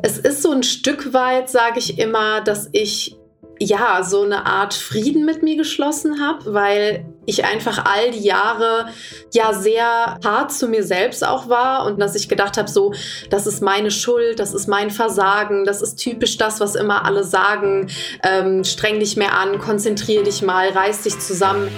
Es 0.00 0.18
ist 0.18 0.42
so 0.42 0.52
ein 0.52 0.62
Stück 0.62 1.12
weit, 1.12 1.50
sage 1.50 1.78
ich 1.80 1.98
immer, 1.98 2.40
dass 2.40 2.68
ich 2.72 3.16
ja 3.60 4.04
so 4.04 4.22
eine 4.22 4.46
Art 4.46 4.72
Frieden 4.72 5.24
mit 5.24 5.42
mir 5.42 5.56
geschlossen 5.56 6.20
habe, 6.20 6.54
weil 6.54 7.04
ich 7.26 7.44
einfach 7.44 7.84
all 7.84 8.12
die 8.12 8.22
Jahre 8.22 8.86
ja 9.32 9.52
sehr 9.52 10.18
hart 10.24 10.52
zu 10.52 10.68
mir 10.68 10.84
selbst 10.84 11.26
auch 11.26 11.48
war 11.48 11.84
und 11.84 11.98
dass 11.98 12.14
ich 12.14 12.28
gedacht 12.28 12.56
habe, 12.56 12.70
so, 12.70 12.92
das 13.30 13.48
ist 13.48 13.60
meine 13.60 13.90
Schuld, 13.90 14.38
das 14.38 14.54
ist 14.54 14.68
mein 14.68 14.90
Versagen, 14.90 15.64
das 15.64 15.82
ist 15.82 15.96
typisch 15.96 16.36
das, 16.36 16.60
was 16.60 16.76
immer 16.76 17.04
alle 17.04 17.24
sagen, 17.24 17.90
ähm, 18.22 18.62
streng 18.62 19.00
dich 19.00 19.16
mehr 19.16 19.36
an, 19.36 19.58
konzentrier 19.58 20.22
dich 20.22 20.42
mal, 20.42 20.68
reiß 20.68 21.02
dich 21.02 21.18
zusammen. 21.18 21.68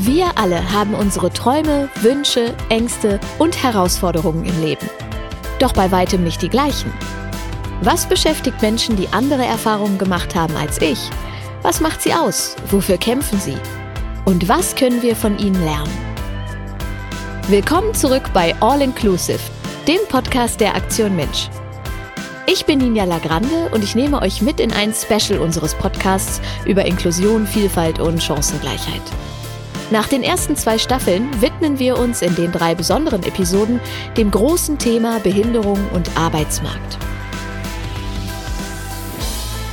Wir 0.00 0.26
alle 0.36 0.72
haben 0.72 0.94
unsere 0.94 1.30
Träume, 1.30 1.88
Wünsche, 2.00 2.54
Ängste 2.68 3.20
und 3.38 3.62
Herausforderungen 3.62 4.44
im 4.44 4.60
Leben. 4.60 5.07
Doch 5.58 5.72
bei 5.72 5.90
weitem 5.90 6.22
nicht 6.22 6.40
die 6.42 6.48
gleichen. 6.48 6.92
Was 7.82 8.06
beschäftigt 8.06 8.62
Menschen, 8.62 8.96
die 8.96 9.08
andere 9.08 9.44
Erfahrungen 9.44 9.98
gemacht 9.98 10.34
haben 10.34 10.56
als 10.56 10.80
ich? 10.80 11.10
Was 11.62 11.80
macht 11.80 12.02
sie 12.02 12.14
aus? 12.14 12.54
Wofür 12.70 12.96
kämpfen 12.96 13.40
sie? 13.40 13.56
Und 14.24 14.48
was 14.48 14.76
können 14.76 15.02
wir 15.02 15.16
von 15.16 15.38
ihnen 15.38 15.62
lernen? 15.64 15.90
Willkommen 17.48 17.92
zurück 17.94 18.30
bei 18.32 18.54
All 18.60 18.82
Inclusive, 18.82 19.40
dem 19.88 20.00
Podcast 20.08 20.60
der 20.60 20.76
Aktion 20.76 21.16
Mensch. 21.16 21.48
Ich 22.46 22.64
bin 22.64 22.78
Ninja 22.78 23.04
Lagrande 23.04 23.68
und 23.72 23.82
ich 23.82 23.94
nehme 23.94 24.22
euch 24.22 24.40
mit 24.40 24.60
in 24.60 24.72
ein 24.72 24.94
Special 24.94 25.40
unseres 25.40 25.74
Podcasts 25.74 26.40
über 26.66 26.84
Inklusion, 26.84 27.46
Vielfalt 27.46 27.98
und 27.98 28.22
Chancengleichheit. 28.22 29.02
Nach 29.90 30.06
den 30.06 30.22
ersten 30.22 30.54
zwei 30.54 30.76
Staffeln 30.76 31.40
widmen 31.40 31.78
wir 31.78 31.98
uns 31.98 32.20
in 32.20 32.34
den 32.34 32.52
drei 32.52 32.74
besonderen 32.74 33.22
Episoden 33.22 33.80
dem 34.18 34.30
großen 34.30 34.76
Thema 34.76 35.18
Behinderung 35.20 35.78
und 35.94 36.14
Arbeitsmarkt. 36.14 36.98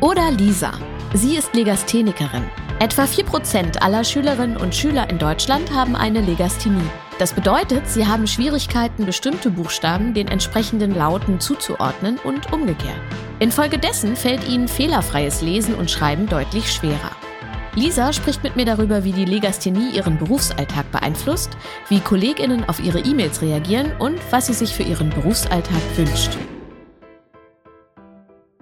Oder 0.00 0.30
Lisa. 0.30 0.72
Sie 1.12 1.36
ist 1.36 1.54
Legasthenikerin. 1.54 2.44
Etwa 2.78 3.02
4% 3.02 3.78
aller 3.78 4.04
Schülerinnen 4.04 4.56
und 4.56 4.74
Schüler 4.74 5.10
in 5.10 5.18
Deutschland 5.18 5.74
haben 5.74 5.96
eine 5.96 6.20
Legasthenie. 6.20 6.88
Das 7.22 7.34
bedeutet, 7.34 7.88
sie 7.88 8.04
haben 8.04 8.26
Schwierigkeiten, 8.26 9.06
bestimmte 9.06 9.48
Buchstaben 9.48 10.12
den 10.12 10.26
entsprechenden 10.26 10.92
Lauten 10.92 11.38
zuzuordnen 11.38 12.18
und 12.18 12.52
umgekehrt. 12.52 12.98
Infolgedessen 13.38 14.16
fällt 14.16 14.48
ihnen 14.48 14.66
fehlerfreies 14.66 15.40
Lesen 15.40 15.76
und 15.76 15.88
Schreiben 15.88 16.26
deutlich 16.26 16.72
schwerer. 16.72 17.12
Lisa 17.76 18.12
spricht 18.12 18.42
mit 18.42 18.56
mir 18.56 18.64
darüber, 18.64 19.04
wie 19.04 19.12
die 19.12 19.24
Legasthenie 19.24 19.90
ihren 19.94 20.18
Berufsalltag 20.18 20.90
beeinflusst, 20.90 21.50
wie 21.88 22.00
KollegInnen 22.00 22.68
auf 22.68 22.80
ihre 22.80 22.98
E-Mails 22.98 23.40
reagieren 23.40 23.92
und 24.00 24.18
was 24.32 24.48
sie 24.48 24.54
sich 24.54 24.74
für 24.74 24.82
ihren 24.82 25.10
Berufsalltag 25.10 25.80
wünscht. 25.94 26.36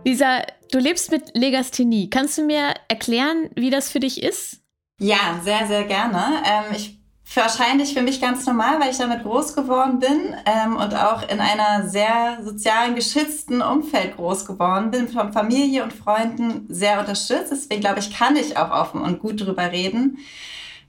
Lisa, 0.04 0.42
du 0.70 0.78
lebst 0.78 1.10
mit 1.10 1.34
Legasthenie. 1.34 2.10
Kannst 2.10 2.36
du 2.36 2.44
mir 2.44 2.74
erklären, 2.88 3.48
wie 3.56 3.70
das 3.70 3.90
für 3.90 4.00
dich 4.00 4.22
ist? 4.22 4.60
Ja, 4.98 5.40
sehr, 5.42 5.66
sehr 5.66 5.84
gerne. 5.84 6.42
Ähm, 6.44 6.74
ich 6.76 6.99
wahrscheinlich 7.36 7.94
für 7.94 8.02
mich 8.02 8.20
ganz 8.20 8.44
normal, 8.44 8.80
weil 8.80 8.90
ich 8.90 8.98
damit 8.98 9.22
groß 9.22 9.54
geworden 9.54 10.00
bin 10.00 10.34
ähm, 10.46 10.76
und 10.76 10.94
auch 10.94 11.22
in 11.28 11.40
einer 11.40 11.88
sehr 11.88 12.38
sozialen, 12.42 12.96
geschützten 12.96 13.62
Umfeld 13.62 14.16
groß 14.16 14.46
geworden 14.46 14.90
bin, 14.90 15.08
von 15.08 15.32
Familie 15.32 15.84
und 15.84 15.92
Freunden 15.92 16.66
sehr 16.68 16.98
unterstützt. 16.98 17.52
Deswegen 17.52 17.80
glaube 17.80 18.00
ich, 18.00 18.12
kann 18.12 18.34
ich 18.34 18.56
auch 18.56 18.70
offen 18.70 19.00
und 19.00 19.20
gut 19.20 19.40
drüber 19.40 19.70
reden. 19.70 20.18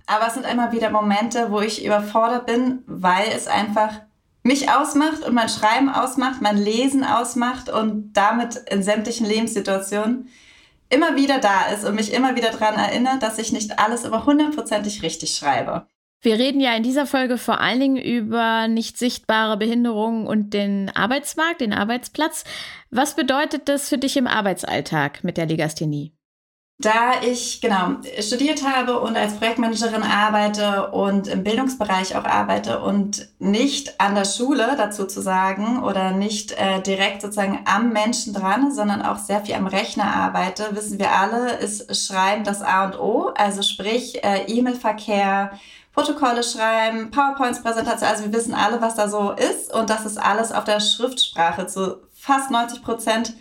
Aber 0.07 0.27
es 0.27 0.33
sind 0.33 0.45
immer 0.45 0.71
wieder 0.71 0.89
Momente, 0.89 1.51
wo 1.51 1.61
ich 1.61 1.85
überfordert 1.85 2.47
bin, 2.47 2.83
weil 2.87 3.27
es 3.35 3.47
einfach 3.47 4.01
mich 4.43 4.71
ausmacht 4.71 5.23
und 5.23 5.35
mein 5.35 5.49
Schreiben 5.49 5.89
ausmacht, 5.89 6.41
mein 6.41 6.57
Lesen 6.57 7.03
ausmacht 7.03 7.69
und 7.69 8.13
damit 8.13 8.55
in 8.69 8.81
sämtlichen 8.81 9.27
Lebenssituationen 9.27 10.27
immer 10.89 11.15
wieder 11.15 11.39
da 11.39 11.67
ist 11.73 11.85
und 11.85 11.95
mich 11.95 12.11
immer 12.13 12.35
wieder 12.35 12.49
daran 12.49 12.75
erinnert, 12.75 13.21
dass 13.21 13.37
ich 13.37 13.51
nicht 13.51 13.77
alles 13.79 14.03
immer 14.03 14.25
hundertprozentig 14.25 15.03
richtig 15.03 15.35
schreibe. 15.35 15.85
Wir 16.23 16.37
reden 16.37 16.61
ja 16.61 16.75
in 16.75 16.83
dieser 16.83 17.07
Folge 17.07 17.39
vor 17.39 17.59
allen 17.61 17.79
Dingen 17.79 17.97
über 17.97 18.67
nicht 18.67 18.97
sichtbare 18.97 19.57
Behinderungen 19.57 20.27
und 20.27 20.53
den 20.53 20.89
Arbeitsmarkt, 20.89 21.61
den 21.61 21.73
Arbeitsplatz. 21.73 22.43
Was 22.91 23.15
bedeutet 23.15 23.67
das 23.67 23.89
für 23.89 23.97
dich 23.97 24.17
im 24.17 24.27
Arbeitsalltag 24.27 25.23
mit 25.23 25.37
der 25.37 25.47
Legasthenie? 25.47 26.13
Da 26.81 27.21
ich 27.21 27.61
genau 27.61 27.97
studiert 28.19 28.67
habe 28.67 28.99
und 28.99 29.15
als 29.15 29.35
Projektmanagerin 29.35 30.01
arbeite 30.01 30.89
und 30.89 31.27
im 31.27 31.43
Bildungsbereich 31.43 32.15
auch 32.15 32.25
arbeite 32.25 32.79
und 32.79 33.27
nicht 33.37 34.01
an 34.01 34.15
der 34.15 34.25
Schule 34.25 34.73
dazu 34.77 35.05
zu 35.05 35.21
sagen 35.21 35.83
oder 35.83 36.09
nicht 36.09 36.53
äh, 36.53 36.81
direkt 36.81 37.21
sozusagen 37.21 37.59
am 37.65 37.93
Menschen 37.93 38.33
dran, 38.33 38.71
sondern 38.71 39.03
auch 39.03 39.19
sehr 39.19 39.41
viel 39.41 39.53
am 39.53 39.67
Rechner 39.67 40.11
arbeite, 40.15 40.75
wissen 40.75 40.97
wir 40.97 41.11
alle, 41.11 41.53
ist 41.57 41.95
Schreiben 41.95 42.43
das 42.43 42.63
A 42.63 42.85
und 42.85 42.99
O. 42.99 43.31
Also 43.35 43.61
sprich 43.61 44.23
äh, 44.23 44.45
E-Mail-Verkehr, 44.47 45.51
Protokolle 45.93 46.41
schreiben, 46.41 47.11
PowerPoints-Präsentation. 47.11 48.09
Also 48.09 48.23
wir 48.23 48.33
wissen 48.33 48.55
alle, 48.55 48.81
was 48.81 48.95
da 48.95 49.07
so 49.07 49.33
ist 49.33 49.71
und 49.71 49.91
das 49.91 50.07
ist 50.07 50.17
alles 50.17 50.51
auf 50.51 50.63
der 50.63 50.79
Schriftsprache 50.79 51.67
zu 51.67 51.97
fast 52.11 52.49
90 52.49 52.81
Prozent 52.81 53.33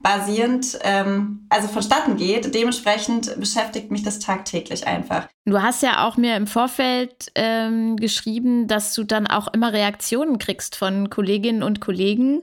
basierend, 0.00 0.78
ähm, 0.82 1.46
also 1.48 1.68
vonstatten 1.68 2.16
geht. 2.16 2.54
Dementsprechend 2.54 3.38
beschäftigt 3.38 3.90
mich 3.90 4.02
das 4.02 4.18
tagtäglich 4.18 4.86
einfach. 4.86 5.28
Du 5.44 5.60
hast 5.60 5.82
ja 5.82 6.06
auch 6.06 6.16
mir 6.16 6.36
im 6.36 6.46
Vorfeld 6.46 7.30
ähm, 7.34 7.96
geschrieben, 7.96 8.68
dass 8.68 8.94
du 8.94 9.04
dann 9.04 9.26
auch 9.26 9.48
immer 9.52 9.72
Reaktionen 9.72 10.38
kriegst 10.38 10.76
von 10.76 11.10
Kolleginnen 11.10 11.62
und 11.62 11.80
Kollegen, 11.80 12.42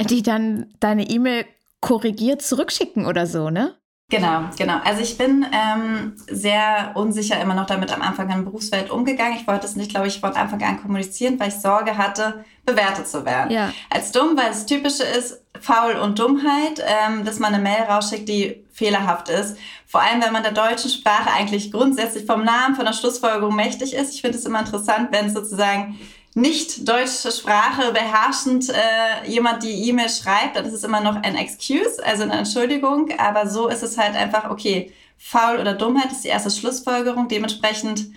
die 0.00 0.22
dann 0.22 0.72
deine 0.80 1.08
E-Mail 1.08 1.44
korrigiert 1.80 2.42
zurückschicken 2.42 3.06
oder 3.06 3.26
so, 3.26 3.50
ne? 3.50 3.76
Genau, 4.08 4.44
genau. 4.56 4.78
Also 4.84 5.02
ich 5.02 5.18
bin 5.18 5.44
ähm, 5.50 6.12
sehr 6.30 6.92
unsicher 6.94 7.40
immer 7.40 7.54
noch 7.54 7.66
damit 7.66 7.92
am 7.92 8.02
Anfang 8.02 8.30
in 8.30 8.36
der 8.36 8.44
Berufswelt 8.44 8.88
umgegangen. 8.88 9.36
Ich 9.36 9.48
wollte 9.48 9.66
es 9.66 9.74
nicht, 9.74 9.90
glaube 9.90 10.06
ich, 10.06 10.20
von 10.20 10.32
Anfang 10.36 10.62
an 10.62 10.80
kommunizieren, 10.80 11.40
weil 11.40 11.48
ich 11.48 11.56
Sorge 11.56 11.98
hatte, 11.98 12.44
bewertet 12.64 13.08
zu 13.08 13.24
werden. 13.24 13.50
Ja. 13.50 13.72
Als 13.90 14.12
dumm, 14.12 14.36
weil 14.36 14.48
das 14.48 14.64
Typische 14.64 15.02
ist 15.02 15.42
Faul 15.60 15.96
und 15.96 16.20
Dummheit, 16.20 16.84
ähm, 16.86 17.24
dass 17.24 17.40
man 17.40 17.52
eine 17.52 17.60
Mail 17.60 17.82
rausschickt, 17.82 18.28
die 18.28 18.64
fehlerhaft 18.72 19.28
ist. 19.28 19.56
Vor 19.88 20.02
allem, 20.02 20.22
wenn 20.22 20.32
man 20.32 20.44
der 20.44 20.52
deutschen 20.52 20.90
Sprache 20.90 21.32
eigentlich 21.36 21.72
grundsätzlich 21.72 22.26
vom 22.26 22.44
Namen, 22.44 22.76
von 22.76 22.84
der 22.84 22.92
Schlussfolgerung 22.92 23.56
mächtig 23.56 23.92
ist. 23.92 24.14
Ich 24.14 24.20
finde 24.20 24.38
es 24.38 24.44
immer 24.44 24.60
interessant, 24.60 25.08
wenn 25.10 25.26
es 25.26 25.32
sozusagen 25.32 25.98
nicht 26.36 26.86
deutsche 26.86 27.32
Sprache 27.32 27.92
beherrschend 27.92 28.68
äh, 28.68 29.26
jemand 29.26 29.62
die 29.62 29.88
E-Mail 29.88 30.10
schreibt, 30.10 30.56
dann 30.56 30.66
ist 30.66 30.74
es 30.74 30.84
immer 30.84 31.00
noch 31.00 31.16
ein 31.16 31.34
Excuse, 31.34 32.04
also 32.04 32.24
eine 32.24 32.34
Entschuldigung. 32.34 33.08
Aber 33.16 33.48
so 33.48 33.68
ist 33.68 33.82
es 33.82 33.96
halt 33.96 34.14
einfach, 34.14 34.50
okay, 34.50 34.92
faul 35.16 35.58
oder 35.58 35.72
Dummheit 35.72 36.12
ist 36.12 36.24
die 36.24 36.28
erste 36.28 36.50
Schlussfolgerung. 36.50 37.28
Dementsprechend 37.28 38.10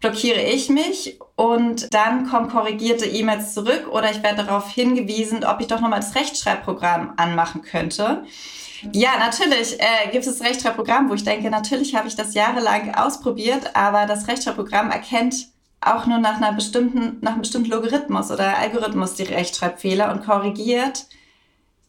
blockiere 0.00 0.40
ich 0.40 0.70
mich 0.70 1.18
und 1.36 1.92
dann 1.92 2.30
kommen 2.30 2.48
korrigierte 2.48 3.04
E-Mails 3.04 3.52
zurück 3.52 3.88
oder 3.90 4.10
ich 4.10 4.22
werde 4.22 4.46
darauf 4.46 4.70
hingewiesen, 4.70 5.44
ob 5.44 5.60
ich 5.60 5.66
doch 5.66 5.82
nochmal 5.82 6.00
das 6.00 6.14
Rechtschreibprogramm 6.14 7.12
anmachen 7.18 7.60
könnte. 7.60 8.24
Ja, 8.94 9.18
natürlich 9.18 9.78
äh, 9.78 10.10
gibt 10.10 10.24
es 10.24 10.38
das 10.38 10.48
Rechtschreibprogramm, 10.48 11.10
wo 11.10 11.14
ich 11.14 11.24
denke, 11.24 11.50
natürlich 11.50 11.94
habe 11.94 12.08
ich 12.08 12.16
das 12.16 12.32
jahrelang 12.32 12.94
ausprobiert, 12.94 13.76
aber 13.76 14.06
das 14.06 14.28
Rechtschreibprogramm 14.28 14.90
erkennt 14.90 15.48
auch 15.80 16.06
nur 16.06 16.18
nach 16.18 16.36
einer 16.36 16.52
bestimmten, 16.52 17.18
nach 17.20 17.32
einem 17.32 17.42
bestimmten 17.42 17.70
Logarithmus 17.70 18.30
oder 18.30 18.58
Algorithmus 18.58 19.14
die 19.14 19.22
Rechtschreibfehler 19.22 20.12
und 20.12 20.24
korrigiert 20.24 21.06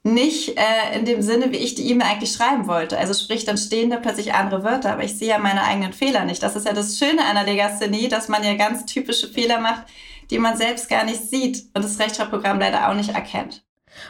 nicht 0.03 0.57
äh, 0.57 0.97
in 0.97 1.05
dem 1.05 1.21
Sinne, 1.21 1.51
wie 1.51 1.57
ich 1.57 1.75
die 1.75 1.87
E-Mail 1.91 2.07
eigentlich 2.07 2.31
schreiben 2.31 2.67
wollte. 2.67 2.97
Also 2.97 3.13
sprich, 3.13 3.45
dann 3.45 3.57
stehen 3.57 3.91
da 3.91 3.97
plötzlich 3.97 4.33
andere 4.33 4.63
Wörter, 4.63 4.93
aber 4.93 5.03
ich 5.03 5.15
sehe 5.17 5.29
ja 5.29 5.37
meine 5.37 5.63
eigenen 5.63 5.93
Fehler 5.93 6.25
nicht. 6.25 6.41
Das 6.41 6.55
ist 6.55 6.65
ja 6.65 6.73
das 6.73 6.97
Schöne 6.97 7.23
an 7.23 7.35
der 7.35 7.45
Legasthenie, 7.45 8.07
dass 8.07 8.27
man 8.27 8.43
ja 8.43 8.55
ganz 8.55 8.85
typische 8.85 9.27
Fehler 9.27 9.59
macht, 9.59 9.83
die 10.31 10.39
man 10.39 10.57
selbst 10.57 10.89
gar 10.89 11.03
nicht 11.03 11.29
sieht 11.29 11.65
und 11.75 11.83
das 11.85 11.99
Rechtschreibprogramm 11.99 12.59
leider 12.59 12.89
auch 12.89 12.95
nicht 12.95 13.09
erkennt. 13.09 13.63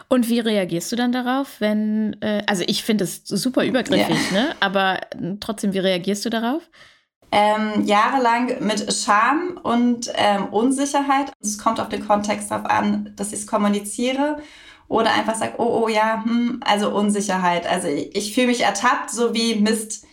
Und 0.08 0.30
wie 0.30 0.40
reagierst 0.40 0.92
du 0.92 0.96
dann 0.96 1.12
darauf, 1.12 1.60
wenn, 1.60 2.16
äh, 2.22 2.44
also 2.48 2.64
ich 2.68 2.84
finde 2.84 3.04
es 3.04 3.24
super 3.26 3.66
übergriffig, 3.66 4.32
ja. 4.32 4.40
ne? 4.40 4.56
aber 4.60 5.00
trotzdem, 5.40 5.74
wie 5.74 5.80
reagierst 5.80 6.24
du 6.24 6.30
darauf? 6.30 6.62
Ähm, 7.32 7.86
jahrelang 7.86 8.58
mit 8.60 8.94
Scham 8.94 9.60
und 9.64 10.12
ähm, 10.16 10.48
Unsicherheit. 10.48 11.32
Es 11.42 11.58
kommt 11.58 11.80
auf 11.80 11.90
den 11.90 12.06
Kontext 12.06 12.52
darauf 12.52 12.66
an, 12.70 13.14
dass 13.16 13.32
ich 13.32 13.40
es 13.40 13.48
kommuniziere 13.48 14.38
oder 14.88 15.14
einfach 15.14 15.36
sage, 15.36 15.54
oh, 15.58 15.84
oh 15.84 15.88
ja, 15.88 16.24
hm, 16.26 16.62
also 16.66 16.94
Unsicherheit. 16.94 17.66
Also 17.66 17.88
ich, 17.88 18.16
ich 18.16 18.36
fühle 18.36 18.48
mich 18.48 18.62
ertappt, 18.62 19.10
so 19.10 19.34
wie 19.34 19.56
Mist, 19.56 20.06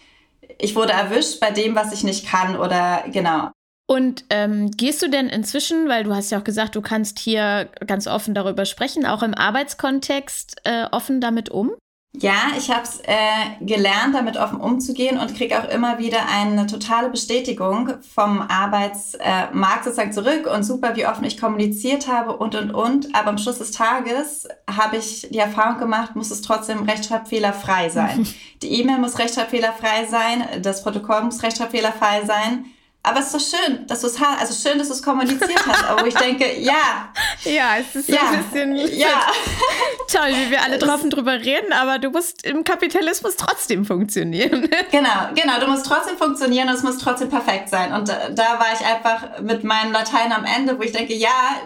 ich 0.58 0.76
wurde 0.76 0.92
erwischt 0.92 1.40
bei 1.40 1.50
dem, 1.50 1.74
was 1.74 1.92
ich 1.92 2.04
nicht 2.04 2.26
kann 2.26 2.56
oder 2.56 3.04
genau. 3.12 3.50
Und 3.90 4.24
ähm, 4.28 4.70
gehst 4.70 5.02
du 5.02 5.08
denn 5.08 5.28
inzwischen, 5.28 5.88
weil 5.88 6.04
du 6.04 6.14
hast 6.14 6.30
ja 6.30 6.38
auch 6.38 6.44
gesagt, 6.44 6.76
du 6.76 6.82
kannst 6.82 7.18
hier 7.18 7.70
ganz 7.86 8.06
offen 8.06 8.34
darüber 8.34 8.66
sprechen, 8.66 9.06
auch 9.06 9.22
im 9.22 9.34
Arbeitskontext 9.34 10.60
äh, 10.64 10.84
offen 10.92 11.20
damit 11.20 11.48
um? 11.48 11.72
Ja, 12.20 12.52
ich 12.56 12.70
habe 12.70 12.82
es 12.82 13.00
äh, 13.00 13.64
gelernt, 13.64 14.14
damit 14.14 14.36
offen 14.36 14.60
umzugehen 14.60 15.18
und 15.18 15.36
kriege 15.36 15.58
auch 15.58 15.68
immer 15.68 15.98
wieder 15.98 16.18
eine 16.28 16.66
totale 16.66 17.10
Bestätigung 17.10 17.90
vom 18.14 18.40
Arbeitsmarkt 18.40 19.84
sozusagen 19.84 20.12
zurück 20.12 20.48
und 20.52 20.64
super, 20.64 20.96
wie 20.96 21.06
offen 21.06 21.24
ich 21.24 21.40
kommuniziert 21.40 22.08
habe 22.08 22.36
und, 22.36 22.54
und, 22.56 22.72
und. 22.72 23.14
Aber 23.14 23.28
am 23.28 23.38
Schluss 23.38 23.58
des 23.58 23.70
Tages 23.70 24.48
habe 24.68 24.96
ich 24.96 25.28
die 25.30 25.38
Erfahrung 25.38 25.78
gemacht, 25.78 26.16
muss 26.16 26.30
es 26.30 26.42
trotzdem 26.42 26.82
rechtschreibfehlerfrei 26.82 27.88
sein. 27.88 28.26
die 28.62 28.80
E-Mail 28.80 28.98
muss 28.98 29.18
rechtschreibfehlerfrei 29.18 30.06
sein, 30.06 30.62
das 30.62 30.82
Protokoll 30.82 31.22
muss 31.22 31.42
rechtschreibfehlerfrei 31.42 32.24
sein. 32.24 32.64
Aber 33.02 33.20
es 33.20 33.32
ist 33.32 33.34
doch 33.34 33.58
schön, 33.58 33.86
dass 33.86 34.00
du 34.00 34.08
es 34.08 34.20
hast, 34.20 34.40
also 34.40 34.68
schön, 34.68 34.78
dass 34.78 34.88
du 34.88 34.94
es 34.94 35.02
kommuniziert 35.02 35.66
hast, 35.66 35.84
aber 35.84 36.06
ich 36.06 36.14
denke, 36.14 36.44
ja. 36.60 37.12
Ja, 37.44 37.76
es 37.78 37.94
ist 37.94 38.08
so 38.08 38.12
ja, 38.12 38.28
ein 38.30 38.44
bisschen 38.44 38.76
ja. 38.98 39.20
toll, 40.12 40.28
wie 40.34 40.50
wir 40.50 40.62
alle 40.62 40.78
drauf 40.78 41.00
drüber 41.08 41.32
reden, 41.32 41.72
aber 41.72 41.98
du 41.98 42.10
musst 42.10 42.44
im 42.44 42.64
Kapitalismus 42.64 43.36
trotzdem 43.36 43.84
funktionieren. 43.84 44.68
Genau, 44.90 45.28
genau, 45.34 45.60
du 45.60 45.66
musst 45.66 45.86
trotzdem 45.86 46.16
funktionieren 46.16 46.68
und 46.68 46.74
es 46.74 46.82
muss 46.82 46.98
trotzdem 46.98 47.28
perfekt 47.28 47.68
sein. 47.68 47.92
Und 47.92 48.08
da, 48.08 48.30
da 48.30 48.58
war 48.58 48.68
ich 48.72 48.84
einfach 48.84 49.40
mit 49.40 49.62
meinem 49.62 49.92
Latein 49.92 50.32
am 50.32 50.44
Ende, 50.44 50.78
wo 50.78 50.82
ich 50.82 50.92
denke, 50.92 51.14
ja, 51.14 51.60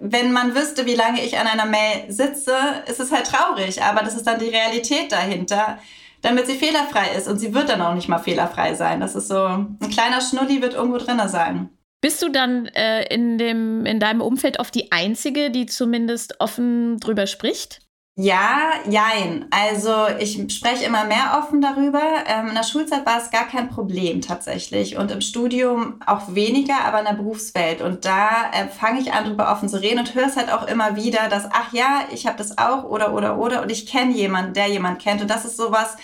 wenn 0.00 0.32
man 0.32 0.54
wüsste, 0.54 0.86
wie 0.86 0.94
lange 0.94 1.24
ich 1.24 1.38
an 1.38 1.46
einer 1.46 1.66
Mail 1.66 2.04
sitze, 2.08 2.56
ist 2.86 3.00
es 3.00 3.10
halt 3.10 3.26
traurig, 3.26 3.82
aber 3.82 4.02
das 4.02 4.14
ist 4.14 4.26
dann 4.26 4.38
die 4.38 4.48
Realität 4.48 5.12
dahinter 5.12 5.78
damit 6.22 6.46
sie 6.46 6.54
fehlerfrei 6.54 7.14
ist. 7.16 7.28
Und 7.28 7.38
sie 7.38 7.54
wird 7.54 7.68
dann 7.68 7.82
auch 7.82 7.94
nicht 7.94 8.08
mal 8.08 8.18
fehlerfrei 8.18 8.74
sein. 8.74 9.00
Das 9.00 9.14
ist 9.14 9.28
so, 9.28 9.44
ein 9.44 9.78
kleiner 9.90 10.20
Schnulli 10.20 10.62
wird 10.62 10.74
irgendwo 10.74 10.98
drin 10.98 11.20
sein. 11.28 11.70
Bist 12.00 12.22
du 12.22 12.28
dann 12.28 12.66
äh, 12.66 13.12
in, 13.12 13.38
dem, 13.38 13.84
in 13.84 13.98
deinem 13.98 14.20
Umfeld 14.20 14.60
oft 14.60 14.74
die 14.74 14.92
Einzige, 14.92 15.50
die 15.50 15.66
zumindest 15.66 16.40
offen 16.40 16.98
drüber 16.98 17.26
spricht? 17.26 17.80
Ja, 18.20 18.72
jein. 18.90 19.46
Also 19.52 20.08
ich 20.18 20.52
spreche 20.52 20.84
immer 20.84 21.04
mehr 21.04 21.38
offen 21.38 21.60
darüber. 21.60 22.02
Ähm, 22.26 22.48
in 22.48 22.54
der 22.56 22.64
Schulzeit 22.64 23.06
war 23.06 23.18
es 23.18 23.30
gar 23.30 23.46
kein 23.46 23.68
Problem 23.68 24.20
tatsächlich 24.22 24.96
und 24.96 25.12
im 25.12 25.20
Studium 25.20 26.00
auch 26.04 26.34
weniger, 26.34 26.84
aber 26.84 26.98
in 26.98 27.04
der 27.04 27.12
Berufswelt. 27.12 27.80
Und 27.80 28.04
da 28.04 28.50
äh, 28.52 28.66
fange 28.66 28.98
ich 28.98 29.12
an, 29.12 29.24
darüber 29.24 29.52
offen 29.52 29.68
zu 29.68 29.80
reden 29.80 30.00
und 30.00 30.16
höre 30.16 30.26
es 30.26 30.36
halt 30.36 30.52
auch 30.52 30.66
immer 30.66 30.96
wieder, 30.96 31.28
dass, 31.28 31.48
ach 31.52 31.72
ja, 31.72 32.06
ich 32.12 32.26
habe 32.26 32.36
das 32.36 32.58
auch 32.58 32.82
oder 32.82 33.14
oder 33.14 33.38
oder 33.38 33.62
und 33.62 33.70
ich 33.70 33.86
kenne 33.86 34.12
jemanden, 34.12 34.52
der 34.52 34.66
jemand 34.66 35.00
kennt. 35.00 35.20
Und 35.22 35.30
das 35.30 35.44
ist 35.44 35.56
sowas, 35.56 35.96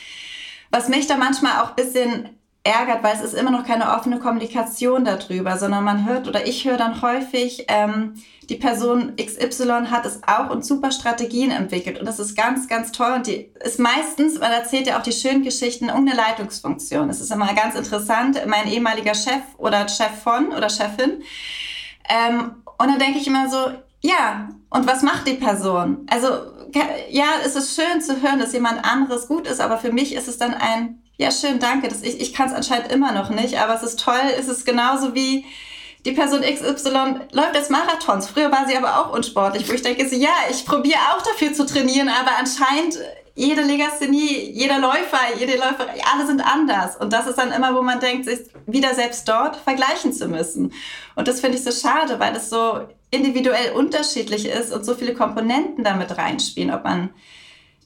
was 0.70 0.88
mich 0.88 1.08
da 1.08 1.16
manchmal 1.16 1.62
auch 1.64 1.72
bisschen 1.72 2.28
ärgert, 2.64 3.02
weil 3.02 3.14
es 3.14 3.20
ist 3.20 3.34
immer 3.34 3.50
noch 3.50 3.66
keine 3.66 3.94
offene 3.94 4.18
Kommunikation 4.18 5.04
darüber, 5.04 5.58
sondern 5.58 5.84
man 5.84 6.08
hört 6.08 6.26
oder 6.26 6.46
ich 6.46 6.64
höre 6.64 6.78
dann 6.78 7.02
häufig, 7.02 7.66
ähm, 7.68 8.14
die 8.48 8.56
Person 8.56 9.14
XY 9.16 9.86
hat 9.90 10.06
es 10.06 10.22
auch 10.26 10.48
und 10.50 10.64
super 10.64 10.90
Strategien 10.90 11.50
entwickelt 11.50 12.00
und 12.00 12.06
das 12.06 12.18
ist 12.18 12.34
ganz, 12.34 12.66
ganz 12.66 12.90
toll 12.90 13.12
und 13.16 13.26
die 13.26 13.50
ist 13.62 13.78
meistens, 13.78 14.40
man 14.40 14.50
erzählt 14.50 14.86
ja 14.86 14.98
auch 14.98 15.02
die 15.02 15.12
schönen 15.12 15.42
Geschichten, 15.42 15.88
irgendeine 15.88 16.16
Leitungsfunktion. 16.16 17.10
Es 17.10 17.20
ist 17.20 17.30
immer 17.30 17.52
ganz 17.54 17.74
interessant, 17.74 18.40
mein 18.46 18.66
ehemaliger 18.66 19.14
Chef 19.14 19.42
oder 19.58 19.86
Chef 19.86 20.22
von 20.22 20.48
oder 20.48 20.70
Chefin 20.70 21.22
ähm, 22.08 22.54
und 22.78 22.88
dann 22.88 22.98
denke 22.98 23.18
ich 23.18 23.26
immer 23.26 23.48
so, 23.50 23.58
ja, 24.00 24.48
und 24.70 24.86
was 24.86 25.02
macht 25.02 25.26
die 25.26 25.34
Person? 25.34 26.06
Also 26.10 26.28
ja, 27.10 27.26
es 27.44 27.56
ist 27.56 27.78
schön 27.78 28.00
zu 28.00 28.22
hören, 28.22 28.38
dass 28.38 28.52
jemand 28.52 28.84
anderes 28.84 29.28
gut 29.28 29.46
ist, 29.46 29.60
aber 29.60 29.78
für 29.78 29.92
mich 29.92 30.14
ist 30.14 30.28
es 30.28 30.38
dann 30.38 30.54
ein 30.54 31.03
ja, 31.16 31.30
schön, 31.30 31.58
danke. 31.58 31.88
Das, 31.88 32.02
ich 32.02 32.20
ich 32.20 32.32
kann 32.32 32.48
es 32.48 32.54
anscheinend 32.54 32.90
immer 32.90 33.12
noch 33.12 33.30
nicht, 33.30 33.58
aber 33.58 33.74
es 33.74 33.82
ist 33.82 34.00
toll. 34.00 34.20
Es 34.38 34.48
ist 34.48 34.64
genauso 34.64 35.14
wie 35.14 35.44
die 36.04 36.12
Person 36.12 36.42
XY 36.42 37.20
läuft 37.32 37.54
jetzt 37.54 37.70
Marathons. 37.70 38.28
Früher 38.28 38.52
war 38.52 38.66
sie 38.68 38.76
aber 38.76 38.98
auch 38.98 39.12
unsportlich, 39.12 39.68
wo 39.68 39.72
ich 39.72 39.82
denke, 39.82 40.04
ja, 40.14 40.34
ich 40.50 40.66
probiere 40.66 40.98
auch 41.12 41.22
dafür 41.22 41.54
zu 41.54 41.64
trainieren, 41.64 42.08
aber 42.08 42.32
anscheinend 42.38 42.98
jede 43.34 43.62
Legasthenie, 43.62 44.50
jeder 44.52 44.78
Läufer, 44.78 45.18
jede 45.38 45.56
Läuferin, 45.56 46.00
alle 46.12 46.26
sind 46.26 46.40
anders. 46.40 46.96
Und 46.96 47.12
das 47.12 47.26
ist 47.26 47.36
dann 47.36 47.52
immer, 47.52 47.74
wo 47.74 47.82
man 47.82 48.00
denkt, 48.00 48.26
sich 48.26 48.40
wieder 48.66 48.94
selbst 48.94 49.28
dort 49.28 49.56
vergleichen 49.56 50.12
zu 50.12 50.28
müssen. 50.28 50.72
Und 51.16 51.26
das 51.26 51.40
finde 51.40 51.58
ich 51.58 51.64
so 51.64 51.72
schade, 51.72 52.20
weil 52.20 52.36
es 52.36 52.50
so 52.50 52.86
individuell 53.10 53.72
unterschiedlich 53.72 54.46
ist 54.46 54.72
und 54.72 54.84
so 54.84 54.94
viele 54.94 55.14
Komponenten 55.14 55.84
damit 55.84 56.16
reinspielen, 56.16 56.72
ob 56.72 56.84
man 56.84 57.10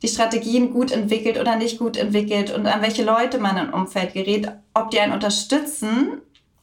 die 0.02 0.08
Strategien 0.08 0.72
gut 0.72 0.92
entwickelt 0.92 1.38
oder 1.38 1.56
nicht 1.56 1.78
gut 1.78 1.96
entwickelt 1.96 2.54
und 2.54 2.66
an 2.66 2.82
welche 2.82 3.04
Leute 3.04 3.38
man 3.38 3.56
im 3.56 3.74
Umfeld 3.74 4.12
gerät, 4.12 4.48
ob 4.74 4.90
die 4.90 5.00
einen 5.00 5.12
unterstützen. 5.12 6.20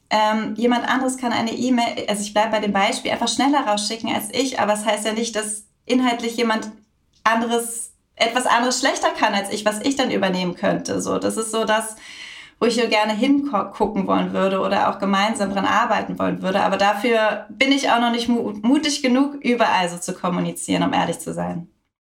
Ähm, 0.08 0.54
jemand 0.56 0.88
anderes 0.88 1.16
kann 1.16 1.32
eine 1.32 1.52
E-Mail, 1.52 2.06
also 2.08 2.22
ich 2.22 2.32
bleibe 2.32 2.52
bei 2.52 2.60
dem 2.60 2.72
Beispiel, 2.72 3.10
einfach 3.10 3.28
schneller 3.28 3.66
rausschicken 3.66 4.14
als 4.14 4.28
ich, 4.32 4.60
aber 4.60 4.72
es 4.72 4.84
das 4.84 4.92
heißt 4.92 5.06
ja 5.06 5.12
nicht, 5.12 5.34
dass 5.34 5.64
inhaltlich 5.84 6.36
jemand 6.36 6.70
anderes 7.24 7.92
etwas 8.16 8.46
anderes 8.46 8.80
schlechter 8.80 9.10
kann 9.10 9.34
als 9.34 9.52
ich, 9.52 9.64
was 9.64 9.80
ich 9.82 9.94
dann 9.96 10.10
übernehmen 10.10 10.54
könnte. 10.54 11.00
So, 11.00 11.18
das 11.18 11.36
ist 11.36 11.52
so 11.52 11.64
das, 11.64 11.96
wo 12.58 12.66
ich 12.66 12.76
gerne 12.88 13.14
hingucken 13.14 14.06
wollen 14.06 14.32
würde 14.32 14.60
oder 14.60 14.88
auch 14.88 14.98
gemeinsam 14.98 15.52
dran 15.52 15.66
arbeiten 15.66 16.18
wollen 16.18 16.42
würde. 16.42 16.62
Aber 16.62 16.78
dafür 16.78 17.46
bin 17.50 17.70
ich 17.72 17.90
auch 17.90 18.00
noch 18.00 18.10
nicht 18.10 18.28
mutig 18.28 19.02
genug, 19.02 19.34
überall 19.34 19.88
so 19.90 19.98
zu 19.98 20.14
kommunizieren, 20.14 20.82
um 20.82 20.94
ehrlich 20.94 21.18
zu 21.18 21.34
sein. 21.34 21.68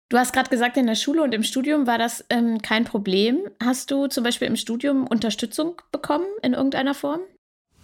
Du 0.09 0.19
hast 0.19 0.33
gerade 0.33 0.49
gesagt, 0.49 0.77
in 0.77 0.85
der 0.85 0.95
Schule 0.95 1.23
und 1.23 1.33
im 1.33 1.41
Studium 1.41 1.87
war 1.87 1.97
das 1.97 2.23
ähm, 2.29 2.61
kein 2.61 2.85
Problem. 2.85 3.39
Hast 3.63 3.89
du 3.89 4.07
zum 4.07 4.23
Beispiel 4.23 4.47
im 4.47 4.55
Studium 4.55 5.07
Unterstützung 5.07 5.81
bekommen 5.91 6.27
in 6.43 6.53
irgendeiner 6.53 6.93
Form? 6.93 7.21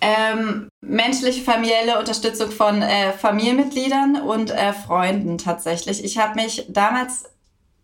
Ähm, 0.01 0.69
menschliche, 0.81 1.44
familielle 1.44 2.00
Unterstützung 2.00 2.51
von 2.51 2.81
äh, 2.81 3.13
Familienmitgliedern 3.13 4.21
und 4.21 4.51
äh, 4.51 4.73
Freunden 4.73 5.39
tatsächlich. 5.39 6.03
Ich 6.03 6.18
habe 6.19 6.35
mich 6.35 6.65
damals 6.69 7.25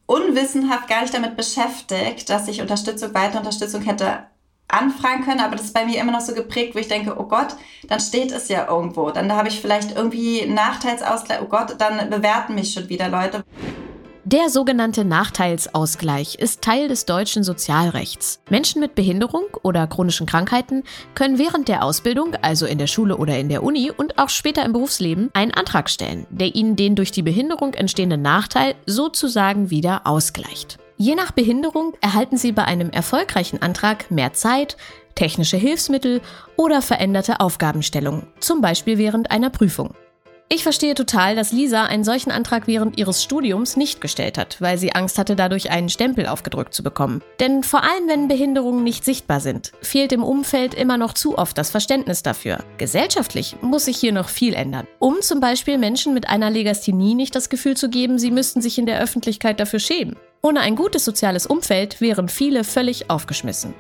unwissenhaft 0.06 0.88
gar 0.88 1.02
nicht 1.02 1.14
damit 1.14 1.36
beschäftigt, 1.36 2.30
dass 2.30 2.48
ich 2.48 2.62
Unterstützung, 2.62 3.14
weitere 3.14 3.40
Unterstützung 3.40 3.82
hätte 3.82 4.26
anfragen 4.68 5.24
können, 5.24 5.40
aber 5.40 5.56
das 5.56 5.66
ist 5.66 5.74
bei 5.74 5.86
mir 5.86 6.00
immer 6.00 6.12
noch 6.12 6.22
so 6.22 6.34
geprägt, 6.34 6.76
wo 6.76 6.80
ich 6.80 6.88
denke, 6.88 7.20
oh 7.20 7.24
Gott, 7.24 7.56
dann 7.88 8.00
steht 8.00 8.32
es 8.32 8.50
ja 8.50 8.68
irgendwo. 8.68 9.12
Dann 9.12 9.32
habe 9.32 9.48
ich 9.48 9.62
vielleicht 9.62 9.96
irgendwie 9.96 10.46
Nachteilsausgleich, 10.46 11.42
oh 11.42 11.48
Gott, 11.48 11.76
dann 11.80 12.10
bewerten 12.10 12.56
mich 12.56 12.74
schon 12.74 12.90
wieder 12.90 13.10
Leute. 13.10 13.44
Der 14.30 14.50
sogenannte 14.50 15.06
Nachteilsausgleich 15.06 16.36
ist 16.36 16.62
Teil 16.62 16.90
des 16.90 17.06
deutschen 17.06 17.46
Sozialrechts. 17.46 18.42
Menschen 18.50 18.82
mit 18.82 18.94
Behinderung 18.94 19.46
oder 19.64 19.88
chronischen 19.88 20.28
Krankheiten 20.28 20.84
können 21.16 21.40
während 21.40 21.70
der 21.70 21.82
Ausbildung, 21.82 22.36
also 22.42 22.66
in 22.66 22.78
der 22.78 22.88
Schule 22.88 23.16
oder 23.16 23.40
in 23.40 23.48
der 23.48 23.64
Uni 23.64 23.90
und 23.90 24.20
auch 24.20 24.28
später 24.28 24.66
im 24.66 24.74
Berufsleben, 24.74 25.30
einen 25.32 25.54
Antrag 25.54 25.90
stellen, 25.90 26.28
der 26.30 26.56
ihnen 26.56 26.76
den 26.76 26.98
durch 26.98 27.12
die 27.12 27.22
Behinderung 27.22 27.74
entstehenden 27.74 28.22
Nachteil 28.22 28.76
sozusagen 28.86 29.70
wieder 29.70 30.02
ausgleicht. 30.06 30.78
Je 30.98 31.16
nach 31.16 31.32
Behinderung 31.32 31.94
erhalten 32.02 32.36
sie 32.36 32.52
bei 32.52 32.66
einem 32.66 32.90
erfolgreichen 32.90 33.62
Antrag 33.62 34.12
mehr 34.12 34.34
Zeit, 34.34 34.76
technische 35.16 35.56
Hilfsmittel 35.56 36.20
oder 36.58 36.82
veränderte 36.82 37.40
Aufgabenstellung, 37.40 38.28
zum 38.42 38.60
Beispiel 38.60 38.98
während 38.98 39.32
einer 39.32 39.52
Prüfung. 39.52 39.94
Ich 40.50 40.64
verstehe 40.64 40.96
total, 40.96 41.36
dass 41.36 41.52
Lisa 41.52 41.84
einen 41.84 42.06
solchen 42.06 42.32
Antrag 42.32 42.68
während 42.68 42.98
ihres 42.98 43.22
Studiums 43.22 43.76
nicht 43.76 44.00
gestellt 44.00 44.38
hat, 44.38 44.62
weil 44.62 44.78
sie 44.78 44.94
Angst 44.94 45.18
hatte, 45.18 45.36
dadurch 45.36 45.72
einen 45.72 45.90
Stempel 45.90 46.26
aufgedrückt 46.26 46.74
zu 46.74 46.84
bekommen. 46.84 47.22
Denn 47.42 47.64
vor 47.64 47.84
allem, 47.84 48.08
wenn 48.08 48.30
Behinderungen 48.30 48.86
nicht 48.86 49.04
sichtbar 49.04 49.42
sind, 49.42 49.74
fehlt 49.82 50.14
im 50.14 50.24
Umfeld 50.24 50.74
immer 50.74 50.98
noch 50.98 51.14
zu 51.14 51.38
oft 51.38 51.58
das 51.58 51.70
Verständnis 51.70 52.24
dafür. 52.24 52.60
Gesellschaftlich 52.78 53.58
muss 53.62 53.86
sich 53.86 53.98
hier 53.98 54.14
noch 54.14 54.30
viel 54.30 54.54
ändern. 54.54 54.88
Um 55.00 55.22
zum 55.22 55.42
Beispiel 55.42 55.78
Menschen 55.78 56.14
mit 56.14 56.30
einer 56.30 56.50
Legasthenie 56.50 57.14
nicht 57.14 57.36
das 57.36 57.50
Gefühl 57.50 57.76
zu 57.76 57.90
geben, 57.90 58.18
sie 58.18 58.32
müssten 58.32 58.62
sich 58.62 58.78
in 58.78 58.86
der 58.86 59.02
Öffentlichkeit 59.02 59.60
dafür 59.60 59.80
schämen. 59.80 60.16
Ohne 60.42 60.62
ein 60.62 60.78
gutes 60.78 61.04
soziales 61.04 61.46
Umfeld 61.46 62.00
wären 62.00 62.30
viele 62.30 62.64
völlig 62.64 63.10
aufgeschmissen. 63.10 63.74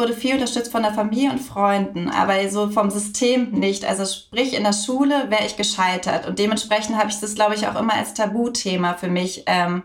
Wurde 0.00 0.14
viel 0.14 0.32
unterstützt 0.32 0.72
von 0.72 0.82
der 0.82 0.94
Familie 0.94 1.30
und 1.30 1.40
Freunden, 1.40 2.08
aber 2.08 2.48
so 2.48 2.70
vom 2.70 2.90
System 2.90 3.50
nicht. 3.50 3.84
Also 3.84 4.06
sprich, 4.06 4.54
in 4.54 4.64
der 4.64 4.72
Schule 4.72 5.30
wäre 5.30 5.44
ich 5.44 5.58
gescheitert. 5.58 6.26
Und 6.26 6.38
dementsprechend 6.38 6.96
habe 6.96 7.10
ich 7.10 7.20
das, 7.20 7.34
glaube 7.34 7.54
ich, 7.54 7.68
auch 7.68 7.78
immer 7.78 7.92
als 7.92 8.14
Tabuthema 8.14 8.94
für 8.94 9.08
mich. 9.08 9.42
Ähm, 9.44 9.82